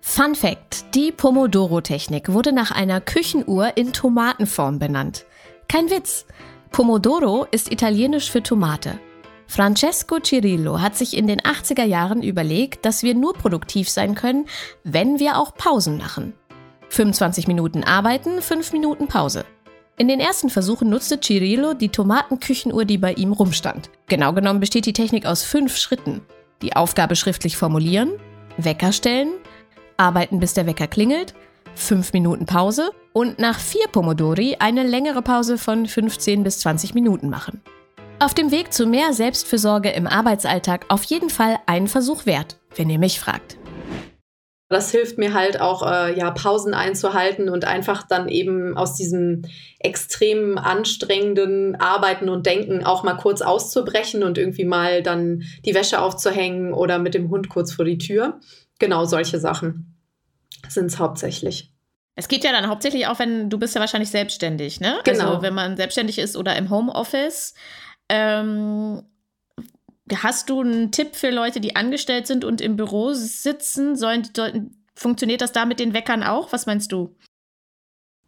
Fun 0.00 0.34
Fact: 0.34 0.94
Die 0.94 1.12
Pomodoro-Technik 1.12 2.32
wurde 2.32 2.52
nach 2.52 2.70
einer 2.70 3.00
Küchenuhr 3.00 3.76
in 3.76 3.92
Tomatenform 3.92 4.78
benannt. 4.78 5.24
Kein 5.68 5.90
Witz. 5.90 6.26
Pomodoro 6.70 7.46
ist 7.50 7.70
italienisch 7.70 8.30
für 8.30 8.42
Tomate. 8.42 8.98
Francesco 9.54 10.18
Cirillo 10.18 10.80
hat 10.80 10.96
sich 10.96 11.14
in 11.14 11.26
den 11.26 11.38
80er 11.38 11.84
Jahren 11.84 12.22
überlegt, 12.22 12.86
dass 12.86 13.02
wir 13.02 13.14
nur 13.14 13.34
produktiv 13.34 13.90
sein 13.90 14.14
können, 14.14 14.46
wenn 14.82 15.18
wir 15.18 15.36
auch 15.36 15.54
Pausen 15.54 15.98
machen. 15.98 16.32
25 16.88 17.48
Minuten 17.48 17.84
arbeiten, 17.84 18.40
5 18.40 18.72
Minuten 18.72 19.08
Pause. 19.08 19.44
In 19.98 20.08
den 20.08 20.20
ersten 20.20 20.48
Versuchen 20.48 20.88
nutzte 20.88 21.20
Cirillo 21.20 21.74
die 21.74 21.90
Tomatenküchenuhr, 21.90 22.86
die 22.86 22.96
bei 22.96 23.12
ihm 23.12 23.34
rumstand. 23.34 23.90
Genau 24.06 24.32
genommen 24.32 24.60
besteht 24.60 24.86
die 24.86 24.94
Technik 24.94 25.26
aus 25.26 25.42
fünf 25.42 25.76
Schritten. 25.76 26.22
Die 26.62 26.74
Aufgabe 26.74 27.14
schriftlich 27.14 27.58
formulieren, 27.58 28.12
Wecker 28.56 28.92
stellen, 28.92 29.34
arbeiten 29.98 30.40
bis 30.40 30.54
der 30.54 30.64
Wecker 30.64 30.86
klingelt, 30.86 31.34
fünf 31.74 32.14
Minuten 32.14 32.46
Pause 32.46 32.90
und 33.12 33.38
nach 33.38 33.60
vier 33.60 33.86
Pomodori 33.92 34.56
eine 34.60 34.82
längere 34.82 35.20
Pause 35.20 35.58
von 35.58 35.84
15 35.84 36.42
bis 36.42 36.60
20 36.60 36.94
Minuten 36.94 37.28
machen. 37.28 37.60
Auf 38.22 38.34
dem 38.34 38.52
Weg 38.52 38.72
zu 38.72 38.86
mehr 38.86 39.12
Selbstfürsorge 39.12 39.90
im 39.90 40.06
Arbeitsalltag 40.06 40.84
auf 40.90 41.02
jeden 41.02 41.28
Fall 41.28 41.58
einen 41.66 41.88
Versuch 41.88 42.24
wert, 42.24 42.56
wenn 42.76 42.88
ihr 42.88 43.00
mich 43.00 43.18
fragt. 43.18 43.56
Das 44.68 44.92
hilft 44.92 45.18
mir 45.18 45.34
halt 45.34 45.60
auch, 45.60 45.82
äh, 45.82 46.16
ja, 46.16 46.30
Pausen 46.30 46.72
einzuhalten 46.72 47.48
und 47.48 47.64
einfach 47.64 48.06
dann 48.06 48.28
eben 48.28 48.76
aus 48.76 48.94
diesem 48.94 49.42
extrem 49.80 50.56
anstrengenden 50.56 51.74
Arbeiten 51.74 52.28
und 52.28 52.46
Denken 52.46 52.84
auch 52.84 53.02
mal 53.02 53.16
kurz 53.16 53.42
auszubrechen 53.42 54.22
und 54.22 54.38
irgendwie 54.38 54.66
mal 54.66 55.02
dann 55.02 55.42
die 55.64 55.74
Wäsche 55.74 56.00
aufzuhängen 56.00 56.74
oder 56.74 57.00
mit 57.00 57.14
dem 57.14 57.28
Hund 57.28 57.48
kurz 57.48 57.72
vor 57.72 57.84
die 57.84 57.98
Tür. 57.98 58.38
Genau 58.78 59.04
solche 59.04 59.40
Sachen 59.40 59.96
sind 60.68 60.86
es 60.86 61.00
hauptsächlich. 61.00 61.72
Es 62.14 62.28
geht 62.28 62.44
ja 62.44 62.52
dann 62.52 62.68
hauptsächlich 62.68 63.08
auch, 63.08 63.18
wenn 63.18 63.50
du 63.50 63.58
bist 63.58 63.74
ja 63.74 63.80
wahrscheinlich 63.80 64.10
selbstständig, 64.10 64.80
ne? 64.80 65.00
Genau. 65.02 65.30
Also 65.30 65.42
wenn 65.42 65.54
man 65.54 65.76
selbstständig 65.76 66.18
ist 66.18 66.36
oder 66.36 66.54
im 66.56 66.70
Homeoffice. 66.70 67.54
Ähm, 68.12 69.02
Hast 70.14 70.50
du 70.50 70.60
einen 70.60 70.90
Tipp 70.90 71.14
für 71.14 71.30
Leute, 71.30 71.60
die 71.60 71.76
angestellt 71.76 72.26
sind 72.26 72.44
und 72.44 72.60
im 72.60 72.76
Büro 72.76 73.12
sitzen? 73.12 73.96
Sollen 73.96 74.22
die, 74.22 74.70
funktioniert 74.94 75.40
das 75.40 75.52
da 75.52 75.64
mit 75.64 75.80
den 75.80 75.94
Weckern 75.94 76.22
auch? 76.22 76.52
Was 76.52 76.66
meinst 76.66 76.92
du? 76.92 77.14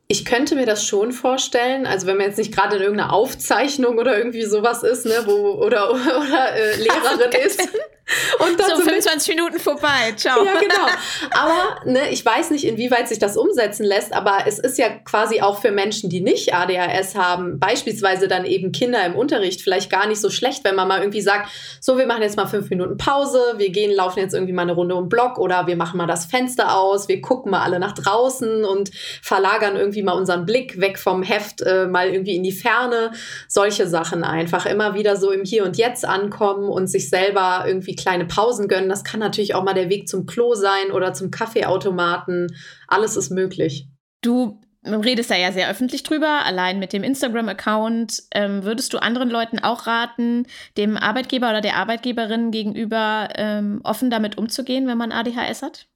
Ich 0.07 0.25
könnte 0.25 0.55
mir 0.55 0.67
das 0.67 0.87
schon 0.87 1.13
vorstellen, 1.13 1.87
also 1.87 2.07
wenn 2.07 2.19
man 2.19 2.27
jetzt 2.27 2.39
nicht 2.39 2.55
gerade 2.55 2.77
in 2.77 2.83
irgendeiner 2.83 3.13
Aufzeichnung 3.13 3.99
oder 3.99 4.17
irgendwie 4.17 4.45
sowas 4.45 4.83
ist, 4.83 5.07
ne, 5.07 5.23
wo 5.25 5.33
oder 5.33 5.91
oder 5.91 6.55
äh, 6.55 6.77
Lehrerin 6.77 7.47
ist, 7.47 7.69
und 8.39 8.61
dann 8.61 8.71
so, 8.71 8.77
so 8.77 8.83
25 8.83 9.35
Minuten 9.35 9.59
vorbei, 9.59 10.13
ciao. 10.17 10.45
Ja, 10.45 10.53
genau. 10.61 10.87
Aber 11.31 11.91
ne, 11.91 12.11
ich 12.11 12.25
weiß 12.25 12.51
nicht, 12.51 12.65
inwieweit 12.65 13.09
sich 13.09 13.19
das 13.19 13.37
umsetzen 13.37 13.85
lässt, 13.85 14.13
aber 14.13 14.45
es 14.47 14.59
ist 14.59 14.79
ja 14.79 14.89
quasi 14.89 15.41
auch 15.41 15.61
für 15.61 15.71
Menschen, 15.71 16.11
die 16.11 16.21
nicht 16.21 16.55
ADHS 16.55 17.15
haben, 17.15 17.59
beispielsweise 17.59 18.29
dann 18.29 18.45
eben 18.45 18.73
Kinder 18.73 19.05
im 19.07 19.15
Unterricht, 19.15 19.63
vielleicht 19.63 19.91
gar 19.91 20.07
nicht 20.07 20.21
so 20.21 20.31
schlecht, 20.31 20.65
wenn 20.65 20.75
man 20.75 20.89
mal 20.89 21.01
irgendwie 21.01 21.21
sagt, 21.21 21.51
so, 21.81 21.99
wir 21.99 22.07
machen 22.07 22.23
jetzt 22.23 22.37
mal 22.37 22.47
fünf 22.47 22.71
Minuten 22.71 22.97
Pause, 22.97 23.41
wir 23.57 23.71
gehen, 23.71 23.93
laufen 23.93 24.21
jetzt 24.21 24.35
irgendwie 24.35 24.53
mal 24.53 24.63
eine 24.63 24.73
Runde 24.73 24.95
um 24.95 25.05
den 25.05 25.09
Block 25.09 25.39
oder 25.39 25.67
wir 25.67 25.77
machen 25.77 25.97
mal 25.97 26.07
das 26.07 26.27
Fenster 26.27 26.77
aus, 26.77 27.09
wir 27.09 27.21
gucken 27.21 27.51
mal 27.51 27.63
alle 27.63 27.79
nach 27.79 27.93
draußen 27.93 28.65
und 28.65 28.91
verlagern 29.23 29.77
irgendwie 29.77 30.03
mal 30.03 30.13
unseren 30.13 30.47
Blick 30.47 30.81
weg 30.81 30.99
vom 30.99 31.23
Heft, 31.23 31.63
äh, 31.63 31.87
mal 31.87 32.09
irgendwie 32.09 32.37
in 32.37 32.43
die 32.43 32.53
Ferne. 32.53 33.13
Solche 33.49 33.87
Sachen 33.87 34.25
einfach 34.25 34.67
immer 34.67 34.95
wieder 34.95 35.17
so 35.17 35.31
im 35.31 35.45
Hier 35.45 35.65
und 35.65 35.77
Jetzt 35.77 36.05
ankommen 36.05 36.69
und 36.69 36.89
sich 36.89 37.09
selber 37.09 37.65
irgendwie 37.67 37.94
irgendwie 37.95 38.03
kleine 38.03 38.27
Pausen 38.27 38.69
gönnen. 38.69 38.89
Das 38.89 39.05
kann 39.05 39.21
natürlich 39.21 39.55
auch 39.55 39.65
mal 39.65 39.75
der 39.75 39.89
Weg 39.89 40.09
zum 40.09 40.27
Klo 40.27 40.55
sein 40.55 40.91
oder 40.93 41.13
zum 41.13 41.31
Kaffeeautomaten. 41.31 42.55
Alles 42.89 43.17
ist 43.17 43.31
möglich. 43.31 43.89
Du 44.21 44.61
redest 44.85 45.31
da 45.31 45.37
ja 45.37 45.51
sehr 45.51 45.71
öffentlich 45.71 46.03
drüber, 46.03 46.45
allein 46.45 46.79
mit 46.79 46.93
dem 46.93 47.05
Instagram-Account. 47.05 48.25
Ähm, 48.33 48.65
würdest 48.65 48.93
du 48.93 48.99
anderen 48.99 49.31
Leuten 49.31 49.59
auch 49.59 49.87
raten, 49.87 50.47
dem 50.77 50.97
Arbeitgeber 50.97 51.49
oder 51.49 51.63
der 51.63 51.77
Arbeitgeberin 51.77 52.51
gegenüber 52.51 53.29
ähm, 53.37 53.81
offen 53.83 54.11
damit 54.11 54.37
umzugehen, 54.37 54.87
wenn 54.87 54.99
man 54.99 55.13
ADHS 55.13 55.63
hat? 55.63 55.87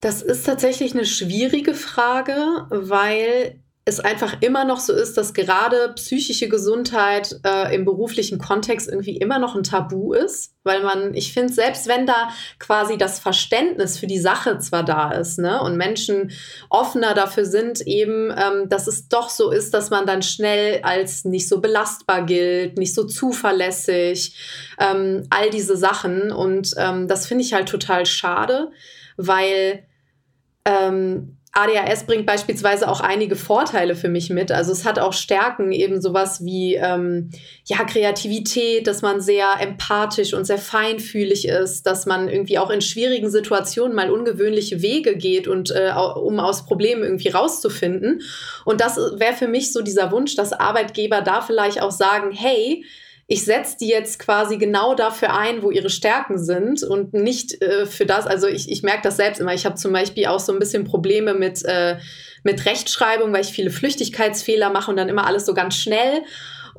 Das 0.00 0.22
ist 0.22 0.46
tatsächlich 0.46 0.94
eine 0.94 1.04
schwierige 1.04 1.74
Frage, 1.74 2.66
weil 2.70 3.60
es 3.88 4.00
einfach 4.00 4.36
immer 4.42 4.66
noch 4.66 4.80
so 4.80 4.92
ist, 4.92 5.16
dass 5.16 5.32
gerade 5.32 5.94
psychische 5.94 6.48
Gesundheit 6.48 7.40
äh, 7.42 7.74
im 7.74 7.86
beruflichen 7.86 8.38
Kontext 8.38 8.86
irgendwie 8.86 9.16
immer 9.16 9.38
noch 9.38 9.56
ein 9.56 9.62
Tabu 9.62 10.12
ist, 10.12 10.52
weil 10.62 10.82
man, 10.82 11.14
ich 11.14 11.32
finde, 11.32 11.50
selbst 11.50 11.88
wenn 11.88 12.04
da 12.04 12.28
quasi 12.58 12.98
das 12.98 13.18
Verständnis 13.18 13.98
für 13.98 14.06
die 14.06 14.18
Sache 14.18 14.58
zwar 14.58 14.84
da 14.84 15.12
ist, 15.12 15.38
ne, 15.38 15.62
und 15.62 15.78
Menschen 15.78 16.32
offener 16.68 17.14
dafür 17.14 17.46
sind, 17.46 17.80
eben, 17.80 18.30
ähm, 18.30 18.68
dass 18.68 18.88
es 18.88 19.08
doch 19.08 19.30
so 19.30 19.50
ist, 19.50 19.72
dass 19.72 19.88
man 19.88 20.04
dann 20.04 20.20
schnell 20.20 20.80
als 20.82 21.24
nicht 21.24 21.48
so 21.48 21.62
belastbar 21.62 22.26
gilt, 22.26 22.76
nicht 22.76 22.94
so 22.94 23.04
zuverlässig, 23.04 24.36
ähm, 24.78 25.26
all 25.30 25.48
diese 25.48 25.78
Sachen. 25.78 26.30
Und 26.30 26.74
ähm, 26.76 27.08
das 27.08 27.26
finde 27.26 27.42
ich 27.42 27.54
halt 27.54 27.70
total 27.70 28.04
schade, 28.04 28.70
weil 29.16 29.86
ähm, 30.66 31.37
ADHS 31.58 32.04
bringt 32.04 32.24
beispielsweise 32.24 32.88
auch 32.88 33.00
einige 33.00 33.34
Vorteile 33.34 33.96
für 33.96 34.08
mich 34.08 34.30
mit. 34.30 34.52
Also 34.52 34.70
es 34.70 34.84
hat 34.84 35.00
auch 35.00 35.12
Stärken, 35.12 35.72
eben 35.72 36.00
sowas 36.00 36.44
wie 36.44 36.76
ähm, 36.76 37.30
ja, 37.64 37.78
Kreativität, 37.78 38.86
dass 38.86 39.02
man 39.02 39.20
sehr 39.20 39.48
empathisch 39.60 40.34
und 40.34 40.44
sehr 40.44 40.58
feinfühlig 40.58 41.48
ist, 41.48 41.82
dass 41.86 42.06
man 42.06 42.28
irgendwie 42.28 42.58
auch 42.58 42.70
in 42.70 42.80
schwierigen 42.80 43.28
Situationen 43.28 43.94
mal 43.94 44.10
ungewöhnliche 44.10 44.82
Wege 44.82 45.16
geht 45.16 45.48
und 45.48 45.70
äh, 45.72 45.92
um 45.92 46.38
aus 46.38 46.64
Problemen 46.64 47.02
irgendwie 47.02 47.30
rauszufinden. 47.30 48.22
Und 48.64 48.80
das 48.80 48.96
wäre 48.96 49.34
für 49.34 49.48
mich 49.48 49.72
so 49.72 49.82
dieser 49.82 50.12
Wunsch, 50.12 50.36
dass 50.36 50.52
Arbeitgeber 50.52 51.22
da 51.22 51.40
vielleicht 51.40 51.82
auch 51.82 51.90
sagen, 51.90 52.30
hey, 52.30 52.84
ich 53.30 53.44
setze 53.44 53.76
die 53.78 53.88
jetzt 53.88 54.18
quasi 54.18 54.56
genau 54.56 54.94
dafür 54.94 55.34
ein, 55.34 55.62
wo 55.62 55.70
ihre 55.70 55.90
Stärken 55.90 56.38
sind 56.38 56.82
und 56.82 57.12
nicht 57.12 57.60
äh, 57.60 57.84
für 57.84 58.06
das. 58.06 58.26
Also 58.26 58.46
ich, 58.46 58.70
ich 58.70 58.82
merke 58.82 59.02
das 59.02 59.16
selbst 59.18 59.38
immer. 59.38 59.52
Ich 59.52 59.66
habe 59.66 59.74
zum 59.74 59.92
Beispiel 59.92 60.26
auch 60.26 60.40
so 60.40 60.50
ein 60.50 60.58
bisschen 60.58 60.84
Probleme 60.84 61.34
mit, 61.34 61.62
äh, 61.66 61.98
mit 62.42 62.64
Rechtschreibung, 62.64 63.30
weil 63.34 63.42
ich 63.42 63.52
viele 63.52 63.70
Flüchtigkeitsfehler 63.70 64.70
mache 64.70 64.90
und 64.90 64.96
dann 64.96 65.10
immer 65.10 65.26
alles 65.26 65.44
so 65.44 65.52
ganz 65.52 65.76
schnell. 65.76 66.22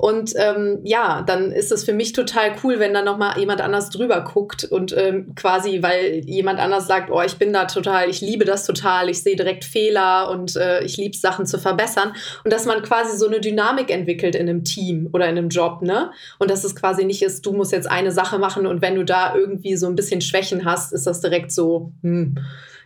Und 0.00 0.32
ähm, 0.36 0.78
ja, 0.82 1.20
dann 1.20 1.52
ist 1.52 1.70
es 1.70 1.84
für 1.84 1.92
mich 1.92 2.14
total 2.14 2.52
cool, 2.64 2.78
wenn 2.78 2.94
da 2.94 3.02
nochmal 3.02 3.38
jemand 3.38 3.60
anders 3.60 3.90
drüber 3.90 4.22
guckt 4.22 4.64
und 4.64 4.96
ähm, 4.96 5.34
quasi, 5.34 5.82
weil 5.82 6.22
jemand 6.24 6.58
anders 6.58 6.86
sagt, 6.86 7.10
oh, 7.10 7.20
ich 7.20 7.36
bin 7.36 7.52
da 7.52 7.66
total, 7.66 8.08
ich 8.08 8.22
liebe 8.22 8.46
das 8.46 8.64
total, 8.64 9.10
ich 9.10 9.22
sehe 9.22 9.36
direkt 9.36 9.62
Fehler 9.62 10.30
und 10.30 10.56
äh, 10.56 10.82
ich 10.84 10.96
liebe 10.96 11.14
Sachen 11.14 11.44
zu 11.44 11.58
verbessern. 11.58 12.14
Und 12.44 12.50
dass 12.50 12.64
man 12.64 12.80
quasi 12.80 13.14
so 13.18 13.26
eine 13.26 13.40
Dynamik 13.40 13.90
entwickelt 13.90 14.34
in 14.34 14.48
einem 14.48 14.64
Team 14.64 15.10
oder 15.12 15.28
in 15.28 15.36
einem 15.36 15.50
Job, 15.50 15.82
ne? 15.82 16.12
Und 16.38 16.50
dass 16.50 16.64
es 16.64 16.74
quasi 16.74 17.04
nicht 17.04 17.20
ist, 17.20 17.44
du 17.44 17.52
musst 17.52 17.72
jetzt 17.72 17.90
eine 17.90 18.10
Sache 18.10 18.38
machen 18.38 18.66
und 18.66 18.80
wenn 18.80 18.94
du 18.94 19.04
da 19.04 19.34
irgendwie 19.34 19.76
so 19.76 19.86
ein 19.86 19.96
bisschen 19.96 20.22
Schwächen 20.22 20.64
hast, 20.64 20.94
ist 20.94 21.06
das 21.06 21.20
direkt 21.20 21.52
so, 21.52 21.92
hm, 22.00 22.38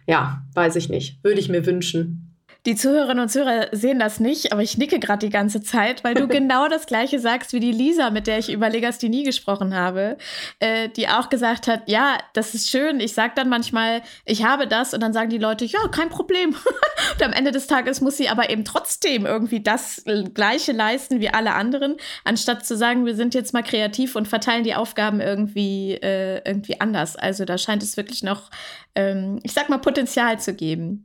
ja, 0.08 0.42
weiß 0.54 0.74
ich 0.74 0.88
nicht. 0.88 1.22
Würde 1.22 1.38
ich 1.38 1.48
mir 1.48 1.64
wünschen. 1.64 2.23
Die 2.66 2.76
Zuhörerinnen 2.76 3.24
und 3.24 3.28
Zuhörer 3.28 3.68
sehen 3.72 3.98
das 3.98 4.20
nicht, 4.20 4.52
aber 4.52 4.62
ich 4.62 4.78
nicke 4.78 4.98
gerade 4.98 5.26
die 5.26 5.32
ganze 5.32 5.60
Zeit, 5.60 6.02
weil 6.02 6.14
du 6.14 6.26
genau 6.28 6.66
das 6.66 6.86
Gleiche 6.86 7.18
sagst 7.18 7.52
wie 7.52 7.60
die 7.60 7.72
Lisa, 7.72 8.08
mit 8.08 8.26
der 8.26 8.38
ich 8.38 8.50
über 8.50 8.70
Legasthenie 8.70 9.22
gesprochen 9.22 9.74
habe, 9.74 10.16
äh, 10.60 10.88
die 10.88 11.08
auch 11.08 11.28
gesagt 11.28 11.68
hat, 11.68 11.82
ja, 11.86 12.16
das 12.32 12.54
ist 12.54 12.70
schön. 12.70 13.00
Ich 13.00 13.12
sage 13.12 13.34
dann 13.36 13.50
manchmal, 13.50 14.00
ich 14.24 14.44
habe 14.44 14.66
das 14.66 14.94
und 14.94 15.02
dann 15.02 15.12
sagen 15.12 15.28
die 15.28 15.38
Leute, 15.38 15.66
ja, 15.66 15.88
kein 15.88 16.08
Problem. 16.08 16.50
und 17.14 17.22
am 17.22 17.34
Ende 17.34 17.50
des 17.50 17.66
Tages 17.66 18.00
muss 18.00 18.16
sie 18.16 18.30
aber 18.30 18.48
eben 18.48 18.64
trotzdem 18.64 19.26
irgendwie 19.26 19.62
das 19.62 20.02
Gleiche 20.32 20.72
leisten 20.72 21.20
wie 21.20 21.28
alle 21.28 21.52
anderen, 21.52 21.96
anstatt 22.24 22.64
zu 22.64 22.78
sagen, 22.78 23.04
wir 23.04 23.14
sind 23.14 23.34
jetzt 23.34 23.52
mal 23.52 23.62
kreativ 23.62 24.16
und 24.16 24.26
verteilen 24.26 24.64
die 24.64 24.74
Aufgaben 24.74 25.20
irgendwie, 25.20 25.92
äh, 25.94 26.40
irgendwie 26.48 26.80
anders. 26.80 27.14
Also 27.16 27.44
da 27.44 27.58
scheint 27.58 27.82
es 27.82 27.98
wirklich 27.98 28.22
noch, 28.22 28.50
ähm, 28.94 29.38
ich 29.42 29.52
sag 29.52 29.68
mal, 29.68 29.78
Potenzial 29.78 30.40
zu 30.40 30.54
geben. 30.54 31.04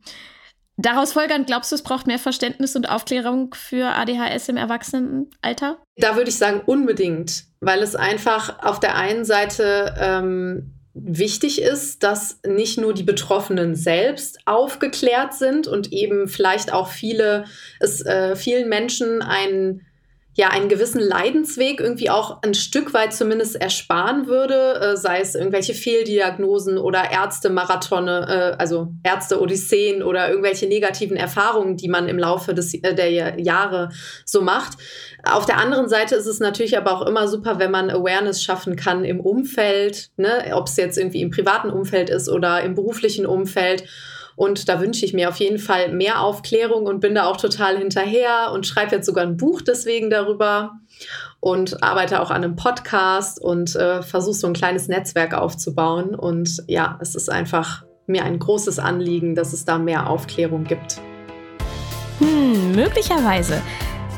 Daraus 0.81 1.11
folgernd, 1.11 1.45
glaubst 1.45 1.73
du, 1.73 1.75
es 1.75 1.83
braucht 1.83 2.07
mehr 2.07 2.19
Verständnis 2.19 2.73
und 2.73 2.89
Aufklärung 2.89 3.53
für 3.53 3.95
ADHS 3.95 4.47
im 4.47 4.55
Erwachsenenalter? 4.55 5.77
Da 5.97 6.15
würde 6.15 6.29
ich 6.29 6.37
sagen, 6.37 6.61
unbedingt, 6.65 7.43
weil 7.59 7.83
es 7.83 7.97
einfach 7.97 8.63
auf 8.63 8.79
der 8.79 8.95
einen 8.95 9.25
Seite 9.25 9.93
ähm, 9.99 10.73
wichtig 10.93 11.61
ist, 11.61 12.03
dass 12.03 12.39
nicht 12.47 12.79
nur 12.79 12.93
die 12.93 13.03
Betroffenen 13.03 13.75
selbst 13.75 14.39
aufgeklärt 14.45 15.33
sind 15.33 15.67
und 15.67 15.91
eben 15.91 16.29
vielleicht 16.29 16.71
auch 16.71 16.87
viele, 16.87 17.43
es 17.81 18.05
äh, 18.05 18.37
vielen 18.37 18.69
Menschen 18.69 19.21
einen 19.21 19.85
ja 20.39 20.51
einen 20.51 20.69
gewissen 20.69 21.01
Leidensweg 21.01 21.81
irgendwie 21.81 22.09
auch 22.09 22.41
ein 22.43 22.53
Stück 22.53 22.93
weit 22.93 23.13
zumindest 23.13 23.57
ersparen 23.57 24.25
würde, 24.25 24.79
äh, 24.79 24.95
sei 24.95 25.19
es 25.19 25.35
irgendwelche 25.35 25.73
Fehldiagnosen 25.73 26.77
oder 26.77 27.11
Ärztemarathone, 27.11 28.55
äh, 28.55 28.57
also 28.57 28.87
Ärzte-Odysseen 29.03 30.01
oder 30.01 30.29
irgendwelche 30.29 30.67
negativen 30.67 31.17
Erfahrungen, 31.17 31.75
die 31.75 31.89
man 31.89 32.07
im 32.07 32.17
Laufe 32.17 32.53
des, 32.53 32.73
äh, 32.73 32.95
der 32.95 33.37
Jahre 33.37 33.89
so 34.23 34.41
macht. 34.41 34.77
Auf 35.29 35.45
der 35.45 35.57
anderen 35.57 35.89
Seite 35.89 36.15
ist 36.15 36.25
es 36.25 36.39
natürlich 36.39 36.77
aber 36.77 36.93
auch 36.93 37.05
immer 37.05 37.27
super, 37.27 37.59
wenn 37.59 37.71
man 37.71 37.89
Awareness 37.89 38.41
schaffen 38.41 38.77
kann 38.77 39.03
im 39.03 39.19
Umfeld, 39.19 40.11
ne? 40.15 40.45
ob 40.53 40.67
es 40.67 40.77
jetzt 40.77 40.97
irgendwie 40.97 41.21
im 41.21 41.31
privaten 41.31 41.69
Umfeld 41.69 42.09
ist 42.09 42.29
oder 42.29 42.63
im 42.63 42.75
beruflichen 42.75 43.25
Umfeld. 43.25 43.83
Und 44.39 44.69
da 44.69 44.79
wünsche 44.79 45.03
ich 45.03 45.13
mir 45.13 45.27
auf 45.27 45.35
jeden 45.35 45.59
Fall 45.59 45.91
mehr 45.91 46.21
Aufklärung 46.21 46.85
und 46.85 47.01
bin 47.01 47.13
da 47.13 47.25
auch 47.25 47.35
total 47.35 47.77
hinterher 47.77 48.51
und 48.53 48.65
schreibe 48.65 48.95
jetzt 48.95 49.05
sogar 49.05 49.25
ein 49.25 49.35
Buch 49.35 49.59
deswegen 49.61 50.09
darüber 50.09 50.79
und 51.41 51.83
arbeite 51.83 52.21
auch 52.21 52.31
an 52.31 52.45
einem 52.45 52.55
Podcast 52.55 53.41
und 53.41 53.75
äh, 53.75 54.01
versuche 54.01 54.35
so 54.35 54.47
ein 54.47 54.53
kleines 54.53 54.87
Netzwerk 54.87 55.33
aufzubauen. 55.33 56.15
Und 56.15 56.63
ja, 56.67 56.97
es 57.01 57.15
ist 57.15 57.29
einfach 57.29 57.83
mir 58.07 58.23
ein 58.23 58.39
großes 58.39 58.79
Anliegen, 58.79 59.35
dass 59.35 59.51
es 59.51 59.65
da 59.65 59.77
mehr 59.77 60.09
Aufklärung 60.09 60.63
gibt. 60.63 61.01
Hm, 62.19 62.71
möglicherweise. 62.71 63.61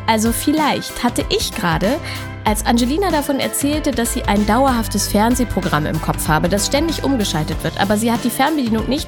Also 0.05 0.31
vielleicht 0.31 1.03
hatte 1.03 1.25
ich 1.29 1.51
gerade, 1.51 1.97
als 2.45 2.63
Angelina 2.67 3.09
davon 3.09 3.39
erzählte, 3.39 3.89
dass 3.89 4.13
sie 4.13 4.21
ein 4.25 4.45
dauerhaftes 4.45 5.07
Fernsehprogramm 5.07 5.87
im 5.87 5.99
Kopf 5.99 6.27
habe, 6.27 6.47
das 6.47 6.67
ständig 6.67 7.03
umgeschaltet 7.03 7.63
wird, 7.63 7.81
aber 7.81 7.97
sie 7.97 8.11
hat 8.11 8.23
die 8.23 8.29
Fernbedienung 8.29 8.87
nicht, 8.87 9.07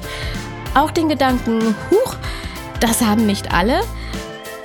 auch 0.74 0.90
den 0.90 1.08
Gedanken, 1.08 1.74
huch, 1.90 2.16
das 2.80 3.02
haben 3.02 3.26
nicht 3.26 3.52
alle. 3.52 3.80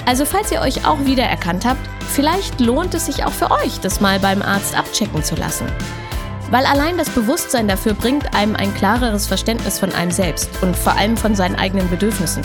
Also 0.05 0.25
falls 0.25 0.51
ihr 0.51 0.61
euch 0.61 0.85
auch 0.85 1.05
wiedererkannt 1.05 1.65
habt, 1.65 1.87
vielleicht 2.11 2.59
lohnt 2.59 2.93
es 2.93 3.05
sich 3.05 3.25
auch 3.25 3.31
für 3.31 3.51
euch, 3.51 3.79
das 3.79 4.01
mal 4.01 4.19
beim 4.19 4.41
Arzt 4.41 4.75
abchecken 4.75 5.23
zu 5.23 5.35
lassen. 5.35 5.67
Weil 6.51 6.65
allein 6.65 6.97
das 6.97 7.09
Bewusstsein 7.09 7.67
dafür 7.67 7.93
bringt 7.93 8.33
einem 8.35 8.55
ein 8.55 8.73
klareres 8.73 9.27
Verständnis 9.27 9.77
von 9.77 9.93
einem 9.93 10.11
selbst 10.11 10.49
und 10.61 10.75
vor 10.75 10.97
allem 10.97 11.15
von 11.15 11.35
seinen 11.35 11.55
eigenen 11.55 11.89
Bedürfnissen. 11.89 12.43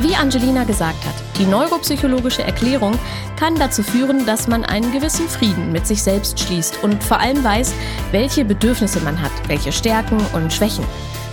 Wie 0.00 0.14
Angelina 0.14 0.64
gesagt 0.64 1.04
hat, 1.04 1.14
die 1.38 1.44
neuropsychologische 1.44 2.42
Erklärung 2.42 2.98
kann 3.36 3.56
dazu 3.56 3.82
führen, 3.82 4.24
dass 4.24 4.48
man 4.48 4.64
einen 4.64 4.90
gewissen 4.92 5.28
Frieden 5.28 5.72
mit 5.72 5.86
sich 5.86 6.02
selbst 6.02 6.40
schließt 6.40 6.82
und 6.82 7.04
vor 7.04 7.20
allem 7.20 7.44
weiß, 7.44 7.74
welche 8.10 8.46
Bedürfnisse 8.46 9.00
man 9.00 9.20
hat, 9.20 9.32
welche 9.46 9.72
Stärken 9.72 10.18
und 10.32 10.52
Schwächen. 10.54 10.84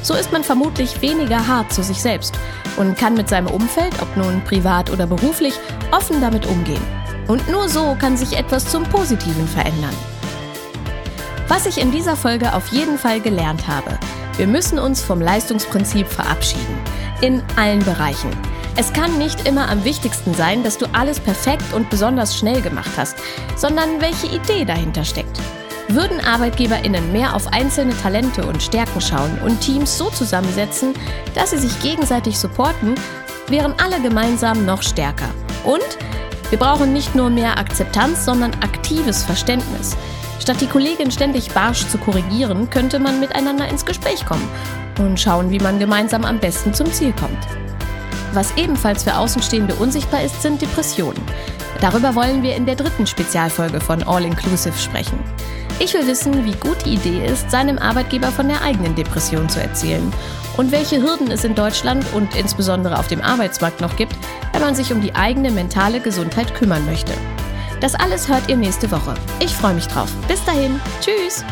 So 0.01 0.13
ist 0.13 0.31
man 0.31 0.43
vermutlich 0.43 1.01
weniger 1.01 1.47
hart 1.47 1.73
zu 1.73 1.83
sich 1.83 2.01
selbst 2.01 2.33
und 2.77 2.97
kann 2.97 3.15
mit 3.15 3.29
seinem 3.29 3.47
Umfeld, 3.47 3.93
ob 4.01 4.15
nun 4.15 4.43
privat 4.43 4.89
oder 4.89 5.07
beruflich, 5.07 5.53
offen 5.91 6.21
damit 6.21 6.45
umgehen. 6.45 6.81
Und 7.27 7.49
nur 7.49 7.67
so 7.67 7.95
kann 7.99 8.15
sich 8.15 8.37
etwas 8.37 8.69
zum 8.69 8.83
Positiven 8.83 9.47
verändern. 9.47 9.95
Was 11.47 11.65
ich 11.65 11.79
in 11.79 11.91
dieser 11.91 12.15
Folge 12.15 12.53
auf 12.53 12.67
jeden 12.69 12.97
Fall 12.97 13.19
gelernt 13.19 13.67
habe, 13.67 13.97
wir 14.37 14.47
müssen 14.47 14.79
uns 14.79 15.01
vom 15.01 15.21
Leistungsprinzip 15.21 16.07
verabschieden. 16.07 16.77
In 17.21 17.41
allen 17.55 17.83
Bereichen. 17.83 18.29
Es 18.75 18.93
kann 18.93 19.17
nicht 19.17 19.47
immer 19.47 19.69
am 19.69 19.83
wichtigsten 19.83 20.35
sein, 20.35 20.63
dass 20.63 20.77
du 20.77 20.85
alles 20.93 21.19
perfekt 21.19 21.73
und 21.73 21.89
besonders 21.89 22.37
schnell 22.37 22.61
gemacht 22.61 22.91
hast, 22.95 23.15
sondern 23.55 23.99
welche 23.99 24.27
Idee 24.27 24.65
dahinter 24.65 25.03
steckt. 25.03 25.39
Würden 25.89 26.19
ArbeitgeberInnen 26.19 27.13
mehr 27.13 27.33
auf 27.33 27.47
einzelne 27.53 27.95
Talente 27.97 28.45
und 28.45 28.61
Stärken 28.61 28.99
schauen 28.99 29.37
und 29.45 29.61
Teams 29.61 29.97
so 29.97 30.09
zusammensetzen, 30.09 30.93
dass 31.33 31.51
sie 31.51 31.57
sich 31.57 31.79
gegenseitig 31.81 32.37
supporten, 32.37 32.95
wären 33.47 33.73
alle 33.81 34.01
gemeinsam 34.01 34.65
noch 34.65 34.81
stärker. 34.81 35.29
Und 35.63 35.97
wir 36.49 36.59
brauchen 36.59 36.91
nicht 36.91 37.15
nur 37.15 37.29
mehr 37.29 37.57
Akzeptanz, 37.57 38.25
sondern 38.25 38.53
aktives 38.55 39.23
Verständnis. 39.23 39.95
Statt 40.39 40.59
die 40.59 40.67
Kollegin 40.67 41.11
ständig 41.11 41.51
barsch 41.51 41.87
zu 41.87 41.97
korrigieren, 41.97 42.69
könnte 42.69 42.99
man 42.99 43.19
miteinander 43.19 43.67
ins 43.67 43.85
Gespräch 43.85 44.25
kommen 44.25 44.47
und 44.99 45.19
schauen, 45.19 45.49
wie 45.51 45.59
man 45.59 45.79
gemeinsam 45.79 46.25
am 46.25 46.39
besten 46.39 46.73
zum 46.73 46.91
Ziel 46.91 47.13
kommt. 47.13 47.37
Was 48.33 48.55
ebenfalls 48.57 49.03
für 49.03 49.17
Außenstehende 49.17 49.75
unsichtbar 49.75 50.21
ist, 50.21 50.41
sind 50.41 50.61
Depressionen. 50.61 51.21
Darüber 51.81 52.15
wollen 52.15 52.43
wir 52.43 52.55
in 52.55 52.65
der 52.65 52.75
dritten 52.75 53.07
Spezialfolge 53.07 53.79
von 53.79 54.03
All 54.03 54.25
Inclusive 54.25 54.77
sprechen. 54.77 55.19
Ich 55.79 55.93
will 55.93 56.07
wissen, 56.07 56.43
wie 56.43 56.53
gut 56.53 56.85
die 56.85 56.95
Idee 56.95 57.25
ist, 57.25 57.51
seinem 57.51 57.77
Arbeitgeber 57.77 58.31
von 58.31 58.47
der 58.47 58.61
eigenen 58.63 58.95
Depression 58.95 59.47
zu 59.47 59.61
erzählen 59.61 60.11
und 60.57 60.71
welche 60.71 61.01
Hürden 61.01 61.29
es 61.29 61.43
in 61.43 61.53
Deutschland 61.53 62.03
und 62.13 62.35
insbesondere 62.35 62.97
auf 62.97 63.07
dem 63.07 63.21
Arbeitsmarkt 63.21 63.79
noch 63.79 63.95
gibt, 63.95 64.15
wenn 64.53 64.61
man 64.61 64.73
sich 64.73 64.91
um 64.91 65.01
die 65.01 65.13
eigene 65.13 65.51
mentale 65.51 65.99
Gesundheit 65.99 66.55
kümmern 66.55 66.85
möchte. 66.85 67.13
Das 67.79 67.93
alles 67.93 68.27
hört 68.27 68.49
ihr 68.49 68.57
nächste 68.57 68.89
Woche. 68.89 69.13
Ich 69.39 69.53
freue 69.53 69.75
mich 69.75 69.87
drauf. 69.87 70.11
Bis 70.27 70.43
dahin. 70.45 70.79
Tschüss. 70.99 71.45